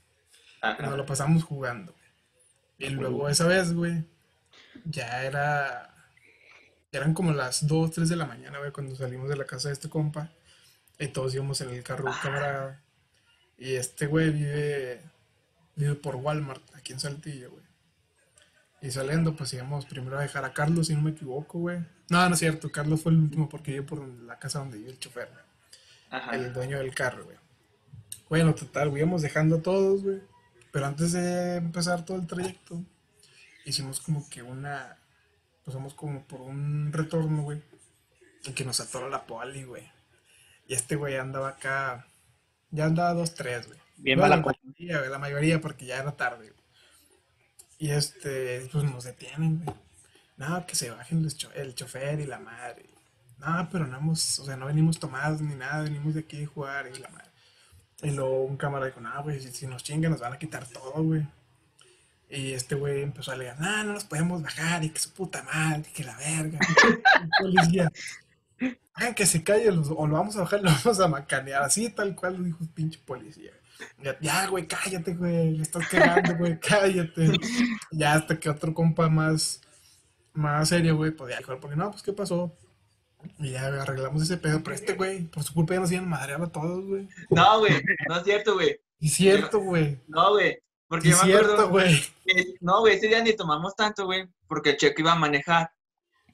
[0.62, 0.84] Ajá.
[0.88, 2.04] Nos lo pasamos jugando, güey.
[2.78, 4.04] Y luego esa vez, güey,
[4.86, 5.96] ya era,
[6.92, 9.74] eran como las 2, 3 de la mañana, güey, cuando salimos de la casa de
[9.74, 10.30] este compa,
[11.00, 12.83] y todos íbamos en el carro del camarada,
[13.58, 15.02] y este güey vive,
[15.76, 17.64] vive por Walmart, aquí en Saltillo, güey.
[18.82, 21.80] Y saliendo, pues íbamos primero a dejar a Carlos, si no me equivoco, güey.
[22.10, 24.92] No, no es cierto, Carlos fue el último porque vive por la casa donde vive
[24.92, 25.44] el chofer, güey
[26.10, 26.36] Ajá.
[26.36, 27.38] el dueño del carro, güey.
[28.30, 30.22] Bueno, total, güey, íbamos dejando a todos, güey.
[30.72, 32.84] Pero antes de empezar todo el trayecto,
[33.66, 34.98] hicimos como que una.
[35.66, 37.62] Pasamos como por un retorno, güey.
[38.44, 39.90] Y que nos atoró la poli, güey.
[40.68, 42.08] Y este güey andaba acá.
[42.74, 43.80] Ya andaba dos, tres, güey.
[43.98, 46.64] Bien mala la mayoría, güey, la mayoría, porque ya era tarde, güey.
[47.78, 49.78] Y este, pues nos detienen, güey.
[50.38, 52.86] No, que se bajen los cho- el chofer y la madre.
[53.38, 56.48] No, pero no hemos, o sea, no venimos tomados ni nada, venimos de aquí a
[56.48, 57.30] jugar y la madre.
[58.02, 60.66] Y luego un cámara dijo, no, güey, si, si nos chingan nos van a quitar
[60.68, 61.26] todo, güey.
[62.30, 65.44] Y este güey empezó a alegar, no, no nos podemos bajar y que su puta
[65.44, 66.58] madre, y que la verga.
[67.22, 67.92] El policía,
[68.94, 71.64] hagan que se calle los- o lo vamos a bajar y lo vamos a macanear,
[71.64, 73.52] así tal cual lo dijo el pinche policía.
[74.02, 77.32] Ya, ya, güey, cállate, güey, le estás cagando, güey, cállate.
[77.92, 79.62] Ya hasta que otro compa más,
[80.34, 82.56] más serio, güey, pues ya dijo, porque no, pues, ¿qué pasó?
[83.40, 86.10] Y ya arreglamos ese pedo, pero este güey, por su culpa ya nos iban a
[86.10, 87.08] madrear a todos, güey.
[87.30, 88.80] No, güey, no es cierto, güey.
[89.00, 90.00] Y cierto, güey.
[90.08, 90.60] No, güey.
[90.88, 92.02] Porque Y yo me cierto, acuerdo güey.
[92.26, 95.72] que- no, güey, ese día ni tomamos tanto, güey, porque el checo iba a manejar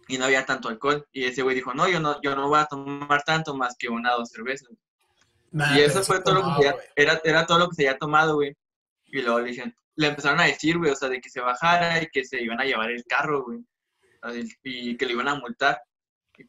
[0.10, 1.08] y no había tanto alcohol.
[1.14, 3.88] Y ese güey dijo, no, yo no, yo no voy a tomar tanto más que
[3.88, 4.70] una o dos cervezas.
[5.78, 8.36] Y eso fue todo lo que había- era, era todo lo que se había tomado,
[8.36, 8.56] güey.
[9.06, 12.02] Y luego le dijeron, le empezaron a decir, güey, o sea, de que se bajara
[12.04, 13.60] y que se iban a llevar el carro, güey.
[14.64, 15.82] Y que le iban a multar.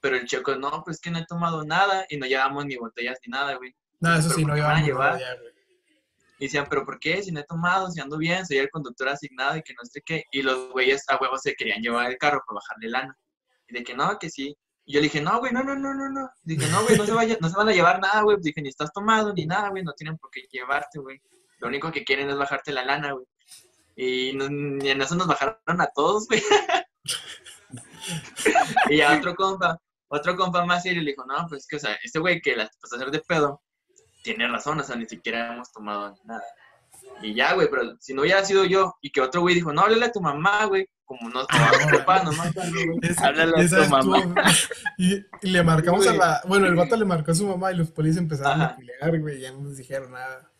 [0.01, 3.19] Pero el checo, no, pues que no he tomado nada y no llevamos ni botellas
[3.27, 3.75] ni nada, güey.
[4.01, 5.21] No, eso pero sí, ¿por no van a nada llevar?
[6.39, 7.23] Y decían, pero ¿por qué?
[7.23, 10.01] Si no he tomado, si ando bien, soy el conductor asignado y que no sé
[10.01, 10.25] qué.
[10.31, 13.19] Y los güeyes a huevos se querían llevar el carro para bajarle lana.
[13.71, 14.57] Y de que no, que sí.
[14.85, 16.29] Y yo le dije, no, güey, no, no, no, no, no.
[16.43, 18.37] Dije, no, güey, no se, vaya, no se van a llevar nada, güey.
[18.41, 21.21] Dije, ni estás tomado ni nada, güey, no tienen por qué llevarte, güey.
[21.59, 23.27] Lo único que quieren es bajarte la lana, güey.
[23.97, 26.43] Y, no- en eso nos bajaron a todos, güey.
[28.91, 29.79] y ya otro compa,
[30.09, 32.71] otro compa más serio le dijo, no, pues que, o sea, este güey que las
[32.81, 33.63] pasó a hacer de pedo,
[34.23, 36.43] tiene razón, o sea, ni siquiera hemos tomado nada.
[37.23, 39.83] Y ya, güey, pero si no hubiera sido yo y que otro güey dijo, no,
[39.83, 41.45] háblale a tu mamá, güey, como no,
[41.99, 42.67] papá, no más, güey.
[43.03, 44.35] Esa- Háblale a tu mamá.
[44.97, 46.19] y, y le marcamos a Güey.
[46.19, 46.41] la.
[46.47, 49.39] Bueno, el vato le marcó a su mamá y los policías empezaron a pelear, güey,
[49.39, 50.51] y ya no nos dijeron nada.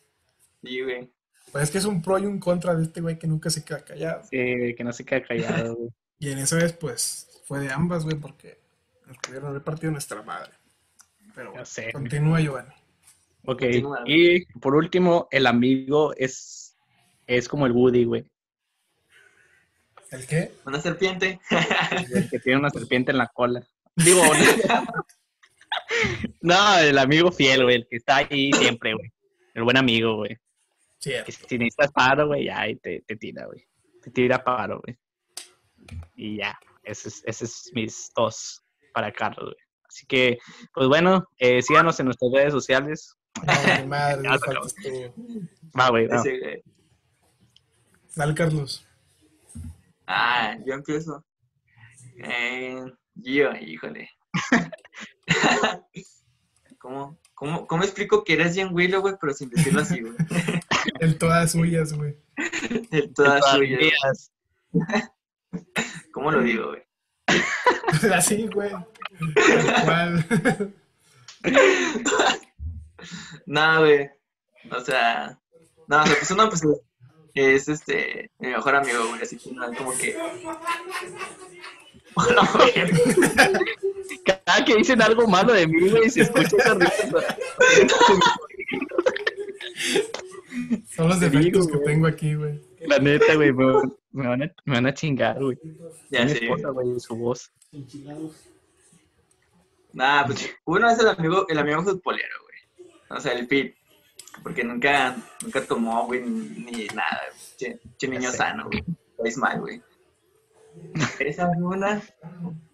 [0.61, 1.09] Sí, güey.
[1.53, 3.63] Pues es que es un pro y un contra de este güey que nunca se
[3.63, 4.23] queda callado.
[4.29, 5.89] Sí, güey, que no se queda callado, güey.
[6.19, 8.59] Y en esa vez, pues, fue de ambas, güey, porque
[9.07, 10.51] nos pudieron haber partido nuestra madre.
[11.33, 11.93] Pero bueno, sé, güey.
[11.93, 12.73] continúa, Giovanni.
[13.45, 14.03] Ok, Continúa.
[14.05, 16.75] y por último, el amigo es
[17.25, 18.25] Es como el Woody, güey.
[20.11, 20.51] ¿El qué?
[20.65, 21.39] Una serpiente.
[22.13, 23.65] El que tiene una serpiente en la cola.
[23.95, 24.21] Digo,
[26.41, 29.11] no, el amigo fiel, güey, el que está ahí siempre, güey.
[29.53, 30.37] El buen amigo, güey.
[30.99, 33.65] Que si necesitas paro, güey, ya ahí te, te tira, güey.
[34.03, 34.97] Te tira paro, güey.
[36.15, 38.61] Y ya, ese es, ese es mis dos
[38.93, 39.65] para Carlos, güey.
[39.87, 40.37] Así que,
[40.73, 43.15] pues bueno, eh, síganos en nuestras redes sociales.
[43.79, 45.13] Mi madre, tú.
[45.77, 46.17] Va, güey, va.
[46.17, 46.63] Ese, güey.
[48.15, 48.85] Dale, Carlos.
[50.13, 51.25] Ah, yo empiezo.
[52.21, 52.83] Eh,
[53.15, 54.09] yo, híjole.
[56.79, 60.13] ¿Cómo, cómo, ¿Cómo explico que eres Jen Willow, güey, pero sin decirlo así, güey?
[60.99, 62.17] El todas suyas, güey.
[62.91, 64.33] En todas Todas suyas.
[66.13, 66.83] ¿Cómo lo digo, güey?
[68.13, 68.69] Así, güey.
[68.69, 70.73] Tal cual.
[73.45, 74.09] Nada, güey.
[74.71, 75.39] O sea,
[75.87, 76.63] no, o sea, pues uno, pues,
[77.33, 80.15] es este, mi mejor amigo, güey, así que no, es como que.
[84.45, 87.37] Cada que dicen algo malo de mí, güey, se escucha esa risa.
[90.95, 92.61] Son los defectos digo, que tengo aquí, güey.
[92.81, 93.65] La neta, güey, me,
[94.11, 95.57] me van a, me van a chingar, güey.
[96.09, 96.43] Ya Mi sé.
[96.43, 97.51] esposa, güey, su voz.
[99.93, 102.87] Nada, pues uno es el amigo, el amigo futbolero, güey.
[103.09, 103.75] O sea, el Pit.
[104.43, 107.21] Porque nunca, nunca tomó, güey, ni, nada.
[107.57, 108.83] Che, che niño sano, güey.
[109.23, 109.81] Es mal, güey.
[111.19, 112.01] Esa es una.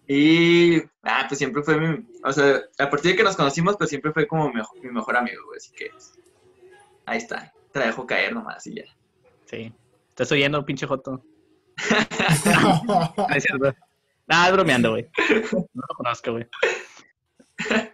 [0.06, 3.90] Y, ah, pues siempre fue mi, o sea, a partir de que nos conocimos, pues
[3.90, 5.58] siempre fue como mi, mejor- mi mejor amigo, güey.
[5.58, 5.90] Así que,
[7.04, 7.52] ahí está.
[7.72, 8.84] Te la dejo caer nomás y ya.
[9.44, 9.74] Sí.
[10.16, 11.22] Estoy oyendo, pinche Joto.
[12.46, 13.74] No, es cierto.
[14.26, 15.08] Nah, es bromeando, güey.
[15.52, 16.46] No lo conozco, güey.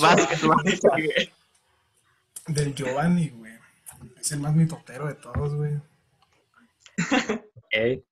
[0.00, 0.62] Vas, vas.
[2.48, 3.52] Del Giovanni, güey.
[4.20, 5.76] Es el más mitotero de todos, güey.
[6.98, 8.02] Ok.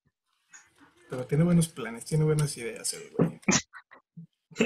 [1.08, 3.40] Pero tiene buenos planes, tiene buenas ideas, el güey.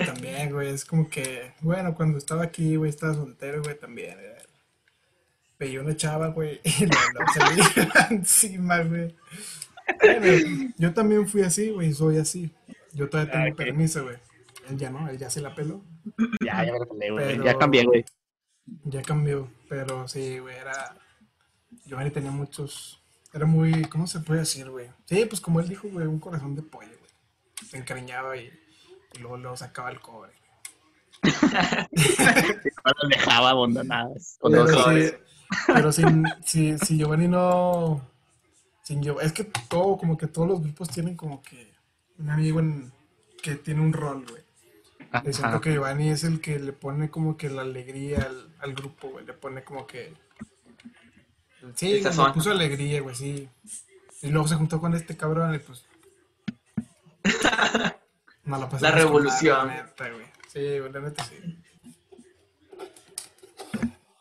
[0.06, 4.16] También, güey, es como que, bueno, cuando estaba aquí, güey, estaba soltero, güey, también.
[4.20, 4.36] eh,
[5.58, 6.96] Veía una chava, güey, y la
[7.94, 9.14] la encima, güey.
[10.00, 12.50] Bueno, yo también fui así, güey, soy así.
[12.92, 14.16] Yo todavía tengo Ah, permiso, güey.
[14.68, 15.84] Él ya no, él ya se la peló.
[16.44, 17.26] Ya, ya me lo peleé, güey.
[17.26, 18.04] Pero- Ya cambié, güey.
[18.84, 20.96] Ya cambió, pero sí, güey, era.
[21.86, 23.02] Giovanni tenía muchos.
[23.32, 23.82] Era muy.
[23.84, 24.88] ¿Cómo se puede decir, güey?
[25.06, 27.10] Sí, pues como él dijo, güey, un corazón de pollo, güey.
[27.68, 28.50] Se encariñaba y,
[29.14, 30.32] y luego, luego sacaba el cobre.
[32.82, 34.36] Cuando dejaba abandonadas.
[34.40, 35.12] Con Pero, dos sí,
[35.66, 38.08] pero sin, si, si Giovanni no.
[38.82, 41.72] Sin Gio- es que todo, como que todos los grupos tienen como que
[42.18, 42.92] un amigo en,
[43.42, 44.42] que tiene un rol, güey.
[45.32, 49.08] Siento que Giovanni es el que le pone como que la alegría al, al grupo,
[49.08, 49.24] güey.
[49.26, 50.12] Le pone como que.
[51.74, 53.48] Sí, güey, le puso alegría, güey, sí.
[54.22, 55.84] Y luego se juntó con este cabrón y pues.
[58.44, 59.66] No la pasamos La con revolución.
[59.68, 60.26] madre, la neta, güey.
[60.48, 61.36] Sí, güey, la neta sí.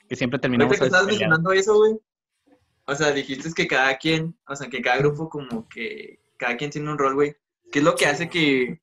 [0.08, 1.39] Que siempre terminamos Ahorita que estabas peleados.
[1.39, 1.93] mencionando eso, güey.
[2.86, 6.71] O sea, dijiste que cada quien, o sea, que cada grupo como que cada quien
[6.71, 7.36] tiene un rol, güey.
[7.71, 8.82] ¿Qué es lo que hace que,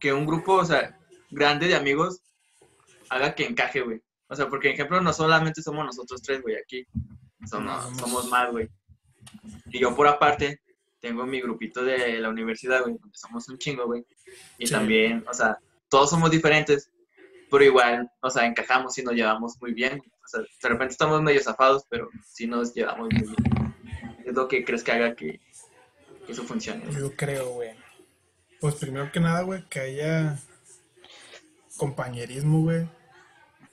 [0.00, 0.98] que un grupo, o sea,
[1.30, 2.20] grande de amigos
[3.08, 4.02] haga que encaje, güey?
[4.32, 6.86] O sea, porque, ejemplo, no solamente somos nosotros tres, güey, aquí.
[7.48, 8.66] Somos, No, somos- más, güey.
[9.66, 10.60] Y yo, por aparte,
[11.00, 14.06] tengo mi grupito de la universidad, güey, donde somos un chingo, güey.
[14.56, 14.72] Y Sí.
[14.72, 15.58] también, o sea,
[15.90, 16.90] todos somos diferentes,
[17.50, 20.00] pero igual, o sea, encajamos y nos llevamos muy bien.
[20.24, 23.74] O sea, de repente estamos medio zafados, pero sí nos llevamos muy bien.
[24.24, 25.40] Es lo que crees que haga que,
[26.24, 26.86] que eso funcione.
[26.86, 26.98] güey.
[26.98, 27.70] Yo creo, güey.
[28.60, 30.38] Pues primero que nada, güey, que haya
[31.76, 32.88] compañerismo, güey.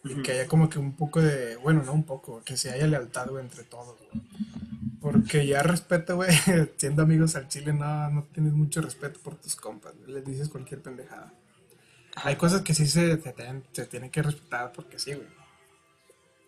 [0.03, 2.87] Y que haya como que un poco de, bueno, no un poco, que se haya
[2.87, 4.23] lealtad, güey, entre todos, güey.
[5.01, 6.29] Porque ya respeto, güey,
[6.77, 10.49] siendo amigos al chile, no, no tienes mucho respeto por tus compas, güey, les dices
[10.49, 11.33] cualquier pendejada.
[12.15, 15.27] Hay cosas que sí se, se, tienen- se tienen que respetar porque sí, güey.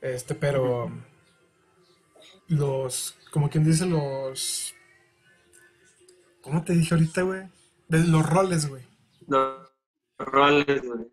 [0.01, 0.91] Este, pero
[2.47, 4.73] los, como quien dice, los,
[6.41, 7.43] ¿cómo te dije ahorita, güey?
[7.87, 8.83] De los roles, güey.
[9.27, 9.69] Los
[10.17, 11.07] roles, güey.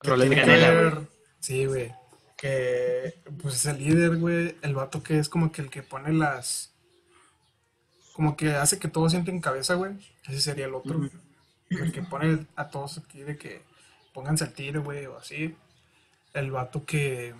[0.00, 1.11] Roles de canela, ver-
[1.42, 1.92] Sí, güey.
[2.36, 4.56] Que pues es el líder, güey.
[4.62, 6.72] El vato que es como que el que pone las.
[8.14, 9.92] Como que hace que todos sienten cabeza, güey.
[10.28, 11.10] Ese sería el otro.
[11.68, 13.62] El que pone a todos aquí de que
[14.14, 15.56] pónganse al tiro, güey, o así.
[16.32, 17.34] El vato que.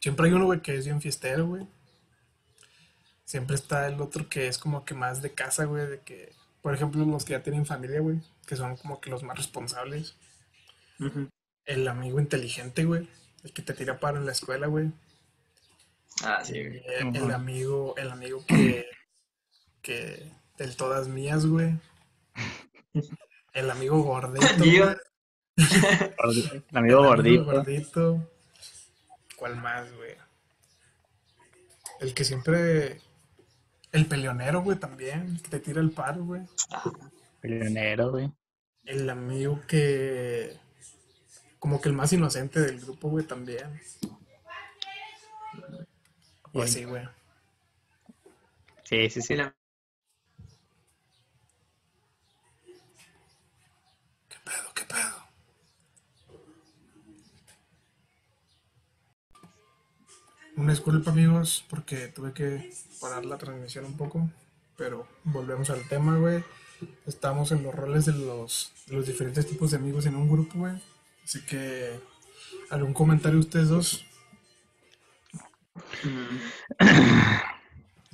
[0.00, 1.66] Siempre hay uno, güey, que es bien fiestero, güey.
[3.24, 5.86] Siempre está el otro que es como que más de casa, güey.
[5.86, 8.20] De que, por ejemplo, los que ya tienen familia, güey.
[8.46, 10.14] Que son como que los más responsables
[11.66, 13.08] el amigo inteligente, güey.
[13.44, 14.90] El que te tira paro en la escuela, güey.
[16.24, 16.82] Ah, sí, güey.
[16.98, 18.86] El, el amigo, el amigo que,
[19.80, 21.74] que del todas mías, güey.
[23.52, 24.46] El amigo gordito.
[24.58, 24.96] Güey.
[25.56, 27.44] El amigo El gordito.
[27.44, 28.30] gordito.
[29.36, 30.14] ¿Cuál más, güey?
[32.00, 33.00] El que siempre.
[33.92, 35.38] El peleonero, güey, también.
[35.42, 36.42] Que te tira el paro, güey.
[37.40, 38.32] Peleonero, güey.
[38.84, 40.56] El amigo que.
[41.62, 43.80] Como que el más inocente del grupo, güey, también.
[46.52, 46.64] Y Oye.
[46.64, 47.04] así, güey.
[48.82, 49.36] Sí, sí, sí.
[49.36, 49.54] La-
[54.28, 55.18] ¿Qué pedo, qué pedo?
[60.56, 64.28] Una disculpa, amigos, porque tuve que parar la transmisión un poco.
[64.76, 66.44] Pero volvemos al tema, güey.
[67.06, 70.58] Estamos en los roles de los, de los diferentes tipos de amigos en un grupo,
[70.58, 70.74] güey.
[71.24, 72.00] Así que,
[72.70, 74.04] ¿algún comentario ustedes dos?
[76.04, 76.38] Mm,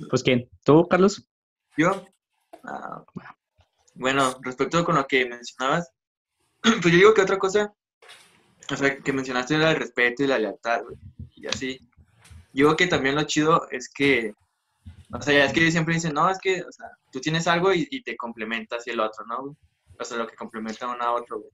[0.09, 1.27] Pues quién, ¿tú, Carlos?
[1.75, 2.05] Yo,
[2.63, 3.03] ah,
[3.95, 5.91] bueno, respecto con lo que mencionabas,
[6.61, 7.73] pues yo digo que otra cosa,
[8.71, 10.95] o sea, que mencionaste era el respeto y la lealtad, güey,
[11.35, 11.79] y así.
[12.53, 14.33] Yo digo que también lo chido es que,
[15.11, 17.87] o sea, es que siempre dicen, no, es que, o sea, tú tienes algo y,
[17.91, 19.41] y te complementas y el otro, ¿no?
[19.41, 19.55] güey?
[19.99, 21.51] O sea, lo que complementa uno a otro, güey.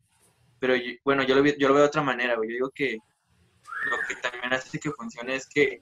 [0.59, 2.49] Pero yo- bueno, yo lo, vi- yo lo veo de otra manera, güey.
[2.49, 2.97] Yo digo que
[3.89, 5.81] lo que también hace que funcione es que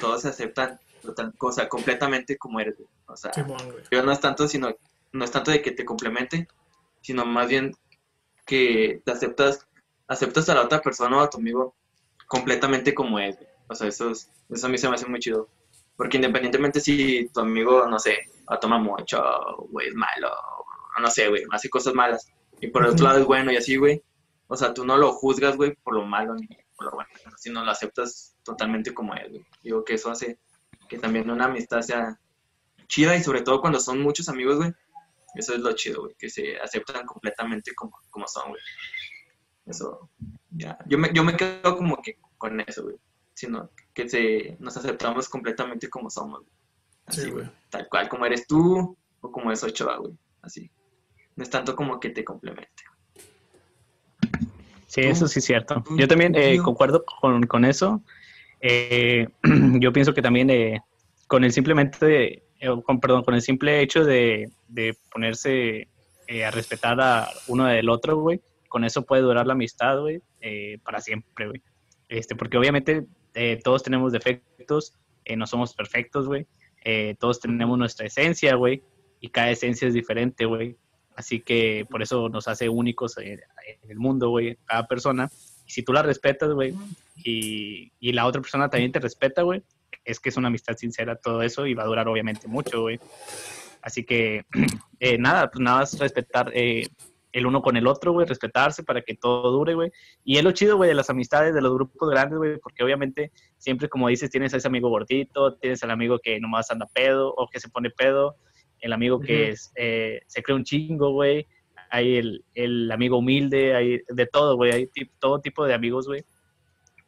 [0.00, 2.88] todos se aceptan, total- o sea, completamente como eres, güey.
[3.06, 3.30] O sea,
[3.72, 3.84] güey.
[3.90, 4.74] pero no es tanto, sino,
[5.12, 6.46] no es tanto de que te complemente,
[7.02, 7.74] sino más bien
[8.46, 9.66] que te aceptas,
[10.08, 11.74] aceptas a la otra persona o a tu amigo
[12.26, 13.36] completamente como es.
[13.36, 13.48] güey.
[13.68, 15.48] O sea, eso, es- eso a mí se me hace muy chido.
[15.96, 18.18] Porque independientemente si tu amigo, no sé,
[18.60, 19.22] toma mucho,
[19.70, 20.30] güey, es malo,
[21.00, 22.26] no sé, güey, hace cosas malas.
[22.60, 24.02] Y por el otro lado es bueno y así, güey.
[24.48, 27.64] O sea, tú no lo juzgas, güey, por lo malo ni por lo bueno, sino
[27.64, 29.44] lo aceptas totalmente como es, güey.
[29.62, 30.38] Digo que eso hace
[30.88, 32.18] que también una amistad sea
[32.88, 34.72] chida y sobre todo cuando son muchos amigos, güey.
[35.34, 38.62] Eso es lo chido, güey, que se aceptan completamente como, como son, güey.
[39.66, 40.10] Eso,
[40.50, 40.76] ya.
[40.86, 42.96] Yo me, yo me quedo como que con eso, güey.
[43.34, 46.52] Sino que se, nos aceptamos completamente como somos, güey.
[47.06, 47.44] Así, Sí, güey.
[47.44, 47.56] güey.
[47.70, 50.18] Tal cual como eres tú o como es Ochoa, güey.
[50.42, 50.70] Así.
[51.36, 52.84] No es tanto como que te complemente.
[54.86, 55.84] Sí, eso sí es cierto.
[55.96, 58.02] Yo también eh, concuerdo con, con eso.
[58.60, 59.28] Eh,
[59.78, 60.80] yo pienso que también eh,
[61.26, 62.42] con el simplemente,
[62.84, 65.88] con, perdón, con el simple hecho de, de ponerse
[66.44, 70.78] a respetar a uno del otro, güey, con eso puede durar la amistad, güey, eh,
[70.84, 71.62] para siempre, güey.
[72.08, 73.06] Este, porque obviamente
[73.62, 74.94] todos tenemos defectos,
[75.36, 76.46] no somos perfectos, güey.
[77.20, 78.82] Todos tenemos nuestra esencia, güey,
[79.20, 80.76] y cada esencia es diferente, güey.
[81.20, 83.40] Así que por eso nos hace únicos eh,
[83.82, 85.30] en el mundo, güey, cada persona.
[85.66, 86.74] Y si tú la respetas, güey,
[87.16, 89.62] y, y la otra persona también te respeta, güey,
[90.02, 92.98] es que es una amistad sincera todo eso y va a durar obviamente mucho, güey.
[93.82, 94.46] Así que,
[95.00, 96.88] eh, nada, pues nada más respetar eh,
[97.32, 99.92] el uno con el otro, güey, respetarse para que todo dure, güey.
[100.24, 103.30] Y es lo chido, güey, de las amistades, de los grupos grandes, güey, porque obviamente
[103.58, 107.34] siempre, como dices, tienes a ese amigo gordito, tienes al amigo que nomás anda pedo
[107.36, 108.36] o que se pone pedo,
[108.80, 111.46] el amigo que es, eh, se cree un chingo, güey.
[111.90, 114.72] Hay el, el amigo humilde, hay de todo, güey.
[114.72, 116.24] Hay todo tipo de amigos, güey.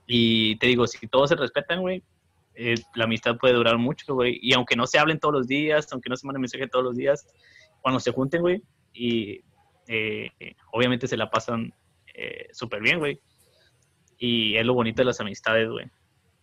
[0.07, 2.03] Y te digo, si todos se respetan, güey,
[2.55, 4.39] eh, la amistad puede durar mucho, güey.
[4.43, 6.97] Y aunque no se hablen todos los días, aunque no se manden mensajes todos los
[6.97, 7.27] días,
[7.81, 9.41] cuando se junten, güey, y
[9.89, 10.31] eh,
[10.73, 11.73] obviamente se la pasan
[12.53, 13.19] súper bien, güey.
[14.19, 15.87] Y es lo bonito de las amistades, güey.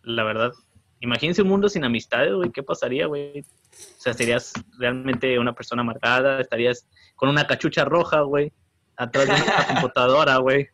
[0.02, 0.52] La verdad.
[1.00, 2.50] Imagínense un mundo sin amistades, güey.
[2.50, 3.44] ¿Qué pasaría, güey?
[3.72, 8.52] O sea, serías realmente una persona amargada, estarías con una cachucha roja, güey,
[8.96, 10.68] atrás de una computadora, güey,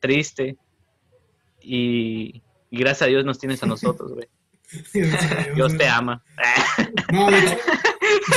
[0.00, 0.56] triste.
[1.60, 4.28] Y, y gracias a Dios nos tienes a nosotros, güey.
[5.54, 6.22] Dios te ama.
[7.12, 7.56] No, de hecho,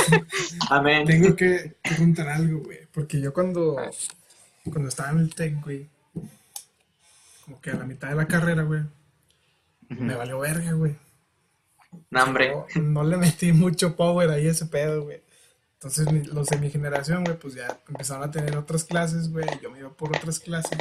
[0.70, 1.04] Amén.
[1.04, 2.78] tengo que, que contar algo, güey.
[2.92, 3.76] Porque yo cuando,
[4.64, 5.88] cuando estaba en el TEC, güey,
[7.44, 8.82] como que a la mitad de la carrera, güey,
[9.88, 10.96] me valió verga, güey.
[12.10, 12.54] No, hombre.
[12.76, 15.22] No, no le metí mucho power ahí a ese pedo, güey.
[15.74, 19.46] Entonces los de mi generación, güey, pues ya empezaron a tener otras clases, güey.
[19.62, 20.78] Yo me iba por otras clases.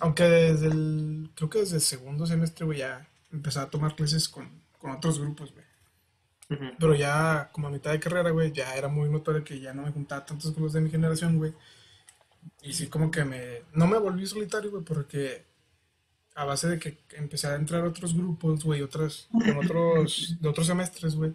[0.00, 4.28] Aunque desde el, creo que desde el segundo semestre, güey, ya empecé a tomar clases
[4.28, 4.48] con,
[4.78, 5.66] con otros grupos, güey.
[6.78, 9.82] Pero ya como a mitad de carrera, güey, ya era muy notorio que ya no
[9.82, 11.52] me juntaba tantos con los de mi generación, güey.
[12.62, 13.62] Y sí como que me...
[13.72, 15.44] No me volví solitario, güey, porque
[16.36, 20.48] a base de que empecé a entrar a otros grupos, güey, otras, con otros, de
[20.48, 21.34] otros semestres, güey,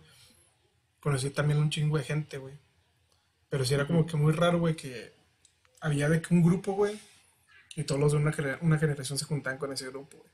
[1.00, 2.54] conocí también un chingo de gente, güey.
[3.50, 5.12] Pero sí era como que muy raro, güey, que
[5.82, 7.00] había de que un grupo, güey,
[7.76, 8.32] y todos los de una,
[8.62, 10.32] una generación se juntaban con ese grupo, güey.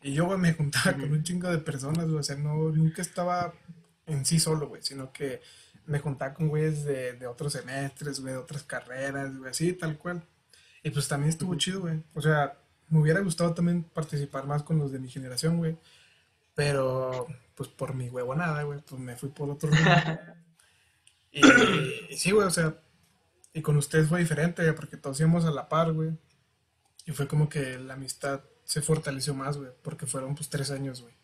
[0.00, 2.18] Y yo, güey, me juntaba con un chingo de personas, güey.
[2.18, 3.52] O sea, no, nunca estaba
[4.06, 5.42] en sí solo, güey, sino que
[5.86, 9.98] me juntaba con güeyes de, de otros semestres, güey, de otras carreras, güey, así, tal
[9.98, 10.22] cual.
[10.84, 12.00] Y pues también estuvo chido, güey.
[12.14, 12.56] O sea,
[12.90, 15.78] me hubiera gustado también participar más con los de mi generación, güey.
[16.54, 19.90] Pero, pues por mi huevonada, güey, pues me fui por otro rumbo.
[21.32, 21.40] y,
[22.10, 22.78] y sí, güey, o sea,
[23.52, 26.10] y con ustedes fue diferente, güey, porque todos íbamos a la par, güey.
[27.06, 31.02] Y fue como que la amistad se fortaleció más, güey, porque fueron pues tres años,
[31.02, 31.14] güey.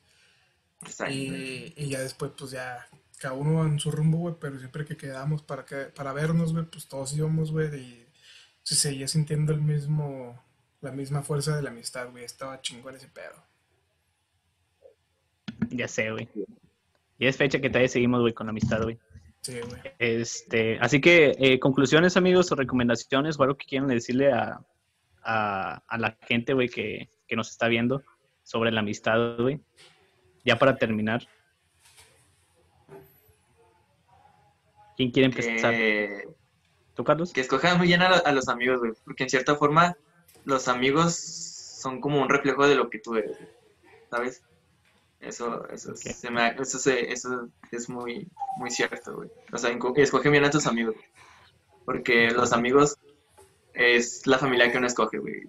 [1.11, 2.89] Y, y ya después, pues ya,
[3.19, 6.65] cada uno en su rumbo, güey, pero siempre que quedamos para, que, para vernos, güey,
[6.65, 8.07] pues todos íbamos, güey, y
[8.63, 10.43] se seguía sintiendo el mismo,
[10.85, 12.25] la misma fuerza de la amistad, güey.
[12.25, 13.35] Estaba chingón ese pedo.
[15.71, 16.29] Ya sé, güey.
[17.19, 18.99] Y es fecha que todavía seguimos, güey, con la amistad, güey.
[19.41, 19.81] Sí, güey.
[19.99, 24.61] Este, así que, eh, conclusiones, amigos, o recomendaciones, o algo que quieran decirle a,
[25.23, 28.03] a, a la gente, güey, que, que nos está viendo
[28.43, 29.61] sobre la amistad, güey.
[30.45, 31.27] Ya para terminar.
[34.97, 35.75] ¿Quién quiere empezar?
[35.75, 36.29] Que,
[36.95, 37.33] ¿Tú, Carlos?
[37.33, 38.93] que escojan muy bien a los amigos, güey.
[39.05, 39.97] Porque en cierta forma,
[40.45, 43.37] los amigos son como un reflejo de lo que tú eres,
[44.11, 44.43] ¿sabes?
[45.21, 48.29] Eso, eso, se me ha- eso, se- eso es muy,
[48.59, 49.31] muy cierto, güey.
[49.53, 50.97] O sea, escoge bien a tus amigos.
[51.85, 52.97] Porque los amigos
[53.73, 55.43] es la familia que uno escoge, güey.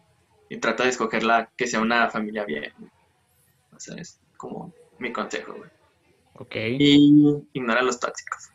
[0.50, 2.72] Y trata de escogerla que sea una familia bien.
[2.78, 2.92] güey.
[3.76, 5.70] O sea, es como mi consejo, güey.
[6.36, 6.56] Ok.
[6.80, 8.50] Y ignora a los tóxicos.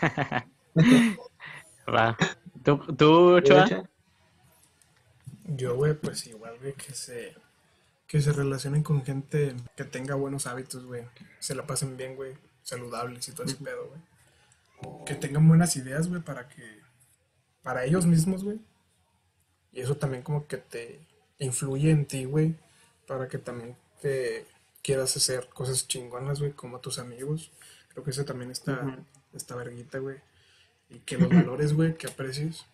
[1.92, 2.16] Va.
[2.64, 3.66] ¿Tú, tú Ochoa?
[5.56, 7.34] Yo, güey, pues igual, güey, que se,
[8.06, 11.04] que se relacionen con gente que tenga buenos hábitos, güey.
[11.40, 15.04] Se la pasen bien, güey, saludables y todo ese pedo, güey.
[15.04, 16.62] Que tengan buenas ideas, güey, para que,
[17.62, 18.60] para ellos mismos, güey.
[19.72, 21.00] Y eso también como que te
[21.38, 22.54] influye en ti, güey,
[23.06, 24.46] para que también te
[24.82, 27.50] quieras hacer cosas chingonas, güey, como tus amigos.
[27.88, 29.04] Creo que eso también está, Ujú.
[29.34, 30.18] está verguita, güey.
[30.88, 32.66] Y que los valores, güey, que aprecies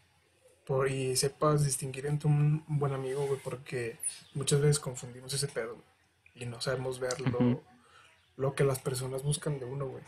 [0.66, 3.98] por, y sepas distinguir entre un, buen amigo, güey, porque
[4.34, 5.86] muchas veces confundimos ese pedo, güey,
[6.34, 7.14] y no sabemos ver
[8.36, 10.02] lo, que las personas buscan de uno, güey.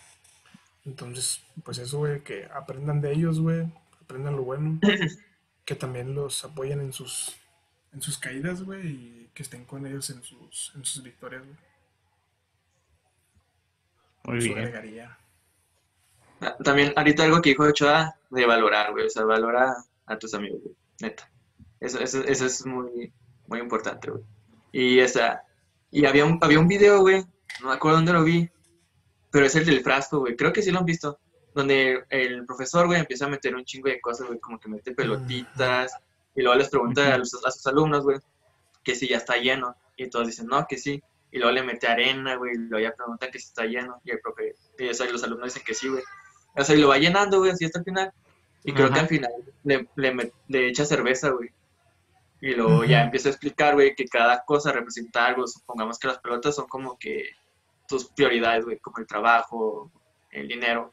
[0.84, 4.80] Entonces, pues eso, güey, que aprendan de ellos, güey, aprendan lo bueno,
[5.64, 7.36] que también los apoyen en sus,
[7.92, 11.56] en sus caídas, güey, y que estén con ellos en sus, en sus victorias, güey.
[14.24, 14.58] Muy bien.
[14.58, 15.18] agregaría.
[16.40, 19.06] Ah, También ahorita algo que dijo Ochoa de valorar, güey.
[19.06, 19.74] O sea, valora
[20.08, 20.74] a tus amigos, güey.
[21.00, 21.30] Neta.
[21.80, 23.12] Eso, eso, eso es muy,
[23.46, 24.22] muy importante, güey.
[24.72, 25.42] Y esa,
[25.90, 27.24] y había un, había un video, güey.
[27.60, 28.48] No me acuerdo dónde lo vi.
[29.30, 30.36] Pero es el del frasco, güey.
[30.36, 31.18] Creo que sí lo han visto.
[31.54, 34.38] Donde el profesor, güey, empieza a meter un chingo de cosas, güey.
[34.40, 35.92] Como que mete pelotitas.
[36.34, 38.18] Y luego les pregunta a, los- a sus alumnos, güey,
[38.84, 39.74] que si ya está lleno.
[39.96, 41.02] Y todos dicen, no, que sí.
[41.30, 42.52] Y luego le mete arena, güey.
[42.54, 44.00] Y luego ya preguntan que si está lleno.
[44.04, 46.02] Y el profe, y, o sea, los alumnos dicen que sí, güey.
[46.56, 48.12] O sea, y lo va llenando, güey, así hasta el final.
[48.68, 48.94] Y creo Ajá.
[48.94, 49.32] que al final
[49.64, 51.50] le, le, le echa cerveza, güey.
[52.40, 55.46] Y luego ya empieza a explicar, güey, que cada cosa representa algo.
[55.46, 57.30] Supongamos que las pelotas son como que
[57.88, 59.90] tus prioridades, güey, como el trabajo,
[60.30, 60.92] el dinero.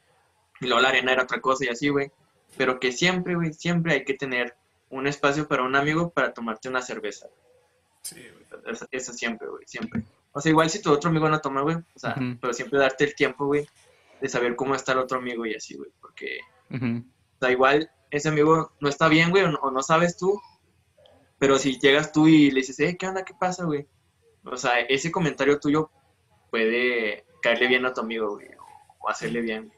[0.60, 2.10] Y luego la arena era otra cosa y así, güey.
[2.56, 4.56] Pero que siempre, güey, siempre hay que tener
[4.88, 7.26] un espacio para un amigo para tomarte una cerveza.
[8.00, 8.72] Sí, güey.
[8.74, 10.02] Eso, eso siempre, güey, siempre.
[10.32, 12.38] O sea, igual si tu otro amigo no toma, güey, o sea, Ujú.
[12.40, 13.68] pero siempre darte el tiempo, güey,
[14.20, 16.38] de saber cómo está el otro amigo y así, güey, porque,
[16.70, 17.04] Ujú.
[17.15, 20.40] o sea, igual ese amigo no está bien, güey, o no, o no sabes tú,
[21.38, 23.24] pero si llegas tú y le dices, eh, ¿qué onda?
[23.24, 23.86] ¿Qué pasa, güey?
[24.44, 25.90] O sea, ese comentario tuyo
[26.50, 28.48] puede caerle bien a tu amigo, güey,
[29.00, 29.72] o hacerle bien,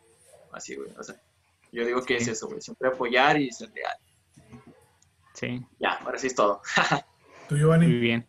[0.52, 1.20] así, güey, o sea,
[1.72, 3.96] yo digo que es eso, güey, siempre apoyar y ser leal.
[5.34, 5.60] Sí.
[5.78, 6.60] Ya, ahora sí es todo.
[7.48, 8.26] Tú, Muy Giovanni, bien.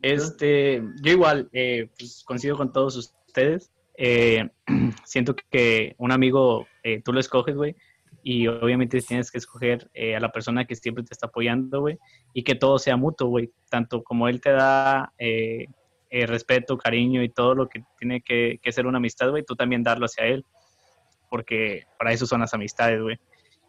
[0.00, 3.70] Este, yo igual, eh, pues coincido con todos ustedes.
[3.96, 4.48] Eh,
[5.04, 7.76] siento que un amigo, eh, tú lo escoges, güey,
[8.22, 11.98] y obviamente tienes que escoger eh, a la persona que siempre te está apoyando, güey,
[12.32, 15.66] y que todo sea mutuo, güey, tanto como él te da eh,
[16.10, 19.56] eh, respeto, cariño y todo lo que tiene que, que ser una amistad, güey, tú
[19.56, 20.44] también darlo hacia él,
[21.30, 23.18] porque para eso son las amistades, güey.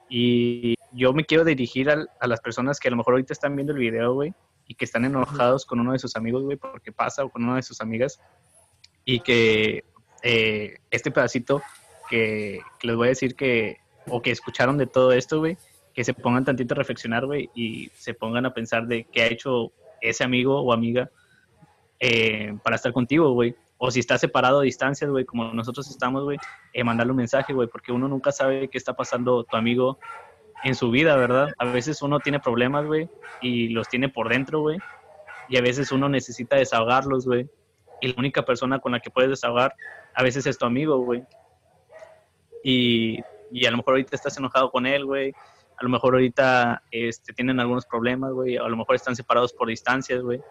[0.09, 3.55] Y yo me quiero dirigir al- a las personas que a lo mejor ahorita están
[3.55, 4.33] viendo el video, güey,
[4.67, 7.55] y que están enojados con uno de sus amigos, güey, porque pasa, o con una
[7.55, 8.19] de sus amigas,
[9.05, 9.83] y que
[10.21, 11.61] eh, este pedacito
[12.09, 13.77] que, que les voy a decir que,
[14.07, 15.57] o que escucharon de todo esto, güey,
[15.93, 19.27] que se pongan tantito a reflexionar, güey, y se pongan a pensar de qué ha
[19.27, 21.09] hecho ese amigo o amiga
[21.99, 23.55] eh, para estar contigo, güey.
[23.77, 26.37] O si está separado a distancias, güey, como nosotros estamos, güey,
[26.73, 29.99] eh, mandarle un mensaje, güey, porque uno nunca sabe qué está pasando tu amigo
[30.63, 31.49] en su vida, ¿verdad?
[31.57, 33.09] A veces uno tiene problemas, güey,
[33.41, 34.79] y los tiene por dentro, güey,
[35.49, 37.49] y a veces uno necesita desahogarlos, güey,
[38.01, 39.75] y la única persona con la que puedes desahogar
[40.13, 41.23] a veces es tu amigo, güey.
[42.63, 43.19] Y,
[43.53, 45.31] y a lo mejor ahorita estás enojado con él, güey.
[45.77, 48.57] A lo mejor ahorita este, tienen algunos problemas, güey.
[48.57, 50.41] A lo mejor están separados por distancias, güey.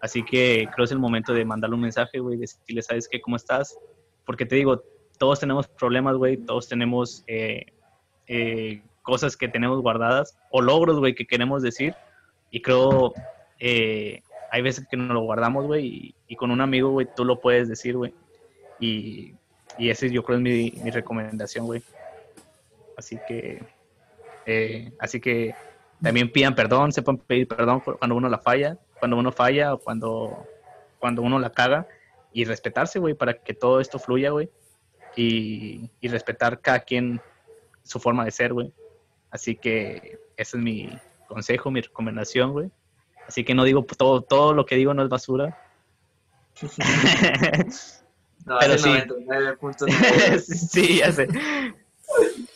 [0.00, 3.20] Así que creo es el momento de mandarle un mensaje, güey, decirle, ¿sabes qué?
[3.20, 3.76] ¿Cómo estás?
[4.24, 4.82] Porque te digo,
[5.18, 6.36] todos tenemos problemas, güey.
[6.36, 7.66] Todos tenemos eh,
[8.28, 11.96] eh, cosas que tenemos guardadas o logros, güey, que queremos decir.
[12.52, 13.12] Y creo,
[13.58, 17.24] eh, hay veces que no lo guardamos, güey, y, y, con un amigo, güey, tú
[17.24, 18.14] lo puedes decir, güey.
[18.78, 19.34] Y,
[19.78, 21.82] y ese yo creo es mi, mi recomendación, güey.
[22.96, 23.62] Así que,
[24.46, 25.54] eh, así que
[26.02, 30.46] también pidan perdón, sepan pedir perdón cuando uno la falla, cuando uno falla o cuando,
[30.98, 31.86] cuando uno la caga
[32.32, 34.50] y respetarse, güey, para que todo esto fluya, güey.
[35.14, 37.20] Y, y respetar cada quien
[37.82, 38.72] su forma de ser, güey.
[39.30, 42.70] Así que ese es mi consejo, mi recomendación, güey.
[43.26, 45.58] Así que no digo todo, todo lo que digo no es basura.
[48.46, 48.88] no, Pero sí.
[48.88, 50.38] 99.9.
[50.70, 51.28] sí, ya sé.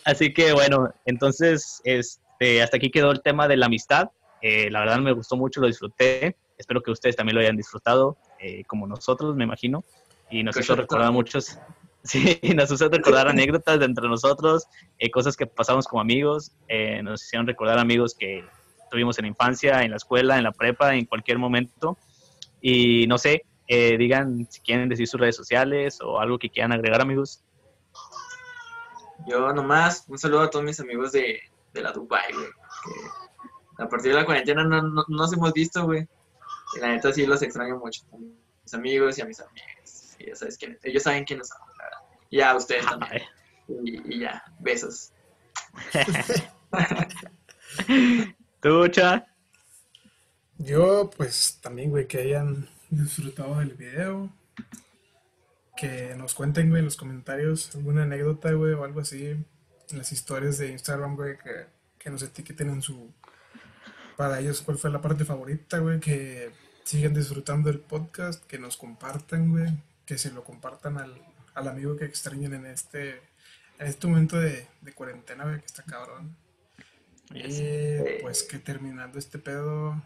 [0.05, 4.11] Así que bueno, entonces este, hasta aquí quedó el tema de la amistad.
[4.43, 6.37] Eh, la verdad me gustó mucho, lo disfruté.
[6.59, 9.85] Espero que ustedes también lo hayan disfrutado, eh, como nosotros, me imagino.
[10.31, 11.59] Y nos hizo recordar muchos,
[12.05, 14.67] sí, nos hizo recordar anécdotas de entre nosotros,
[14.99, 16.53] eh, cosas que pasamos como amigos.
[16.69, 18.45] Eh, nos hicieron recordar amigos que
[18.91, 21.99] tuvimos en la infancia, en la escuela, en la prepa, en cualquier momento.
[22.61, 26.73] Y no sé, eh, digan si quieren decir sus redes sociales o algo que quieran
[26.73, 27.43] agregar, amigos.
[29.27, 31.41] Yo nomás, un saludo a todos mis amigos de,
[31.73, 32.49] de la Dubai, güey.
[33.77, 36.09] Que a partir de la cuarentena no, no, no nos hemos visto, güey.
[36.77, 38.03] Y la neta sí los extraño mucho.
[38.13, 40.17] A mis amigos y a mis amigas.
[40.19, 41.99] Y ya sabes quién, ellos saben quiénes son, la verdad.
[42.31, 43.23] Y a ustedes también.
[43.69, 45.13] Y, y ya, besos.
[48.61, 49.27] ¿Tú, Cha?
[50.59, 54.31] Yo, pues también, güey, que hayan disfrutado del video.
[55.77, 59.27] Que nos cuenten, güey, en los comentarios alguna anécdota, güey, o algo así.
[59.91, 61.67] En las historias de Instagram, güey, que,
[61.99, 63.13] que nos etiqueten en su.
[64.17, 66.01] Para ellos, cuál fue la parte favorita, güey.
[66.01, 66.51] Que
[66.85, 69.69] sigan disfrutando del podcast, que nos compartan, güey.
[70.07, 71.21] Que se lo compartan al,
[71.55, 73.21] al amigo que extrañen en este,
[73.79, 76.37] en este momento de, de cuarentena, güey, que está cabrón.
[77.35, 80.01] Y pues que terminando este pedo,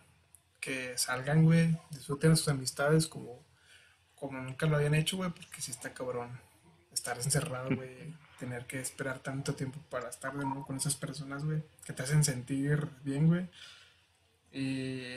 [0.60, 3.44] que salgan, güey, disfruten sus amistades como,
[4.20, 6.28] como nunca lo habían hecho, güey, porque sí está cabrón
[6.92, 11.44] estar encerrado, güey, tener que esperar tanto tiempo para estar de nuevo con esas personas,
[11.44, 13.48] güey, que te hacen sentir bien, güey.
[14.52, 15.16] Y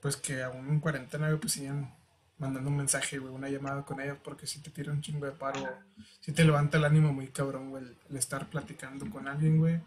[0.00, 1.94] pues que aún en cuarentena, güey, pues sigan
[2.38, 5.32] mandando un mensaje, güey, una llamada con ellos, porque si te tira un chingo de
[5.32, 5.68] paro,
[6.20, 9.80] si te levanta el ánimo muy cabrón, güey, el, el estar platicando con alguien, güey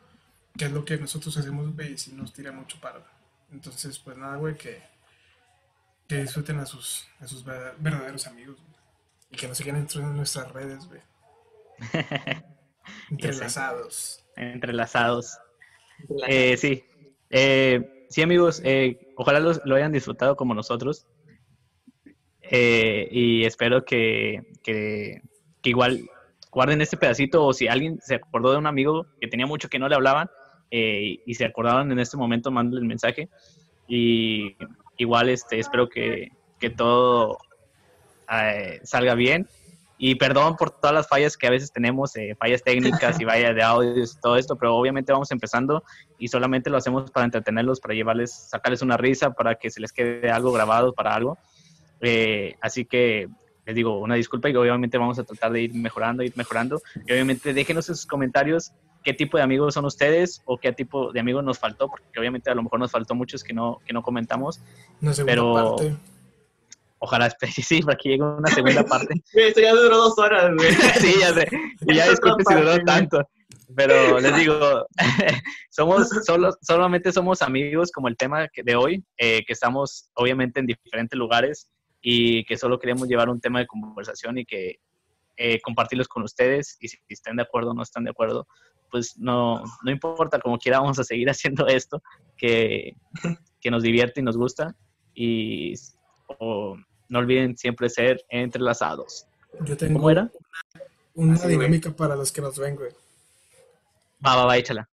[0.57, 3.01] que es lo que nosotros hacemos, güey, y si nos tira mucho paro.
[3.51, 4.81] Entonces, pues nada, güey, que,
[6.09, 8.79] que disfruten a sus, a sus verdaderos amigos, güey.
[9.31, 11.01] Y que nos sigan en nuestras redes, güey.
[13.11, 14.25] Entrelazados.
[14.35, 15.37] Entrelazados.
[16.27, 16.83] Eh, sí.
[17.29, 21.07] Eh, sí, amigos, eh, ojalá los, lo hayan disfrutado como nosotros.
[22.41, 25.21] y espero que, que,
[25.61, 26.09] que igual
[26.51, 29.79] guarden este pedacito o si alguien se acordó de un amigo que tenía mucho que
[29.79, 30.29] no le hablaban
[30.71, 33.29] eh, y se acordaban en este momento, mándenle el mensaje.
[33.87, 34.55] Y
[34.99, 36.29] igual este, espero que,
[36.59, 37.39] que todo
[38.31, 39.47] eh, salga bien.
[40.01, 43.53] Y perdón por todas las fallas que a veces tenemos, eh, fallas técnicas y fallas
[43.53, 45.83] de audio y todo esto, pero obviamente vamos empezando
[46.17, 49.91] y solamente lo hacemos para entretenerlos, para llevarles, sacarles una risa, para que se les
[49.91, 51.37] quede algo grabado para algo.
[51.99, 53.27] Eh, así que
[53.65, 56.81] les digo una disculpa y obviamente vamos a tratar de ir mejorando, ir mejorando.
[57.05, 58.71] Y obviamente déjenos en sus comentarios
[59.03, 62.49] qué tipo de amigos son ustedes o qué tipo de amigos nos faltó, porque obviamente
[62.49, 64.61] a lo mejor nos faltó muchos que no, que no comentamos.
[65.01, 65.97] Una segunda pero parte.
[66.99, 69.15] ojalá sí, para que llegue una segunda parte.
[69.33, 70.71] Esto ya duró dos horas, güey.
[70.99, 71.47] sí, ya sé.
[71.81, 73.21] Y ya disculpe si duró tanto.
[73.75, 74.87] Pero les digo,
[75.69, 80.65] somos solo, solamente somos amigos como el tema de hoy, eh, que estamos obviamente en
[80.65, 81.69] diferentes lugares
[82.01, 84.79] y que solo queremos llevar un tema de conversación y que
[85.37, 88.47] eh, compartirlos con ustedes y si están de acuerdo o no están de acuerdo,
[88.91, 92.01] pues no, no importa, como quiera vamos a seguir haciendo esto,
[92.37, 92.95] que,
[93.61, 94.75] que nos divierte y nos gusta
[95.13, 95.73] y
[96.39, 96.77] o,
[97.09, 99.25] no olviden siempre ser entrelazados.
[99.61, 100.29] Yo tengo ¿Cómo era?
[101.15, 102.91] una dinámica para los que nos ven, güey.
[104.25, 104.87] Va, va, va, échala.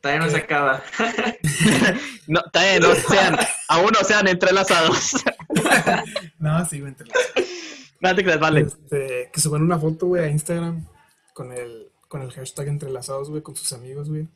[0.00, 0.82] Todavía no se acaba.
[2.28, 3.36] No, todavía no sean,
[3.68, 5.12] aún no sean entrelazados.
[6.40, 7.55] No, sí, entrelazados.
[8.00, 8.60] No te creas, vale.
[8.62, 10.86] Este, que suban una foto, güey, a Instagram
[11.34, 14.28] con el, con el hashtag entrelazados, güey, con sus amigos, güey.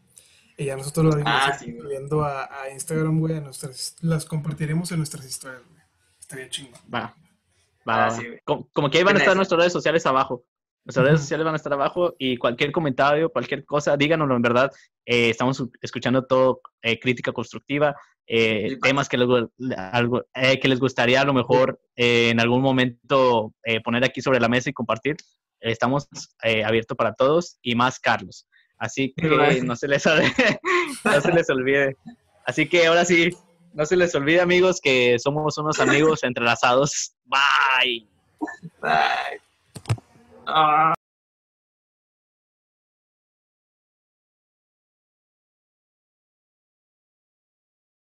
[0.56, 4.24] Y ya nosotros lo haremos Ah, sí, subiendo a, a Instagram, güey, a nuestras, las
[4.26, 5.80] compartiremos en nuestras historias, güey.
[6.18, 6.76] Estaría chingo.
[6.92, 7.14] Va.
[7.88, 8.11] Va, Ah, va.
[8.11, 10.44] sí, como, como que ahí van a estar nuestras redes sociales abajo.
[10.85, 14.70] Nuestras redes sociales van a estar abajo y cualquier comentario, cualquier cosa, díganoslo en verdad.
[15.05, 17.95] Eh, estamos escuchando todo, eh, crítica constructiva,
[18.33, 19.28] eh, temas que les,
[19.76, 24.22] algo, eh, que les gustaría a lo mejor eh, en algún momento eh, poner aquí
[24.22, 25.16] sobre la mesa y compartir.
[25.59, 26.09] Estamos
[26.41, 28.47] abiertos para todos y más Carlos.
[28.78, 29.28] Así que
[29.62, 30.05] no se les,
[31.05, 31.97] no se les olvide.
[32.47, 33.31] Así que ahora sí,
[33.74, 37.12] no se les olvide amigos que somos unos amigos entrelazados.
[37.26, 38.07] Bye.
[38.81, 39.49] Bye.
[40.53, 40.99] Ah.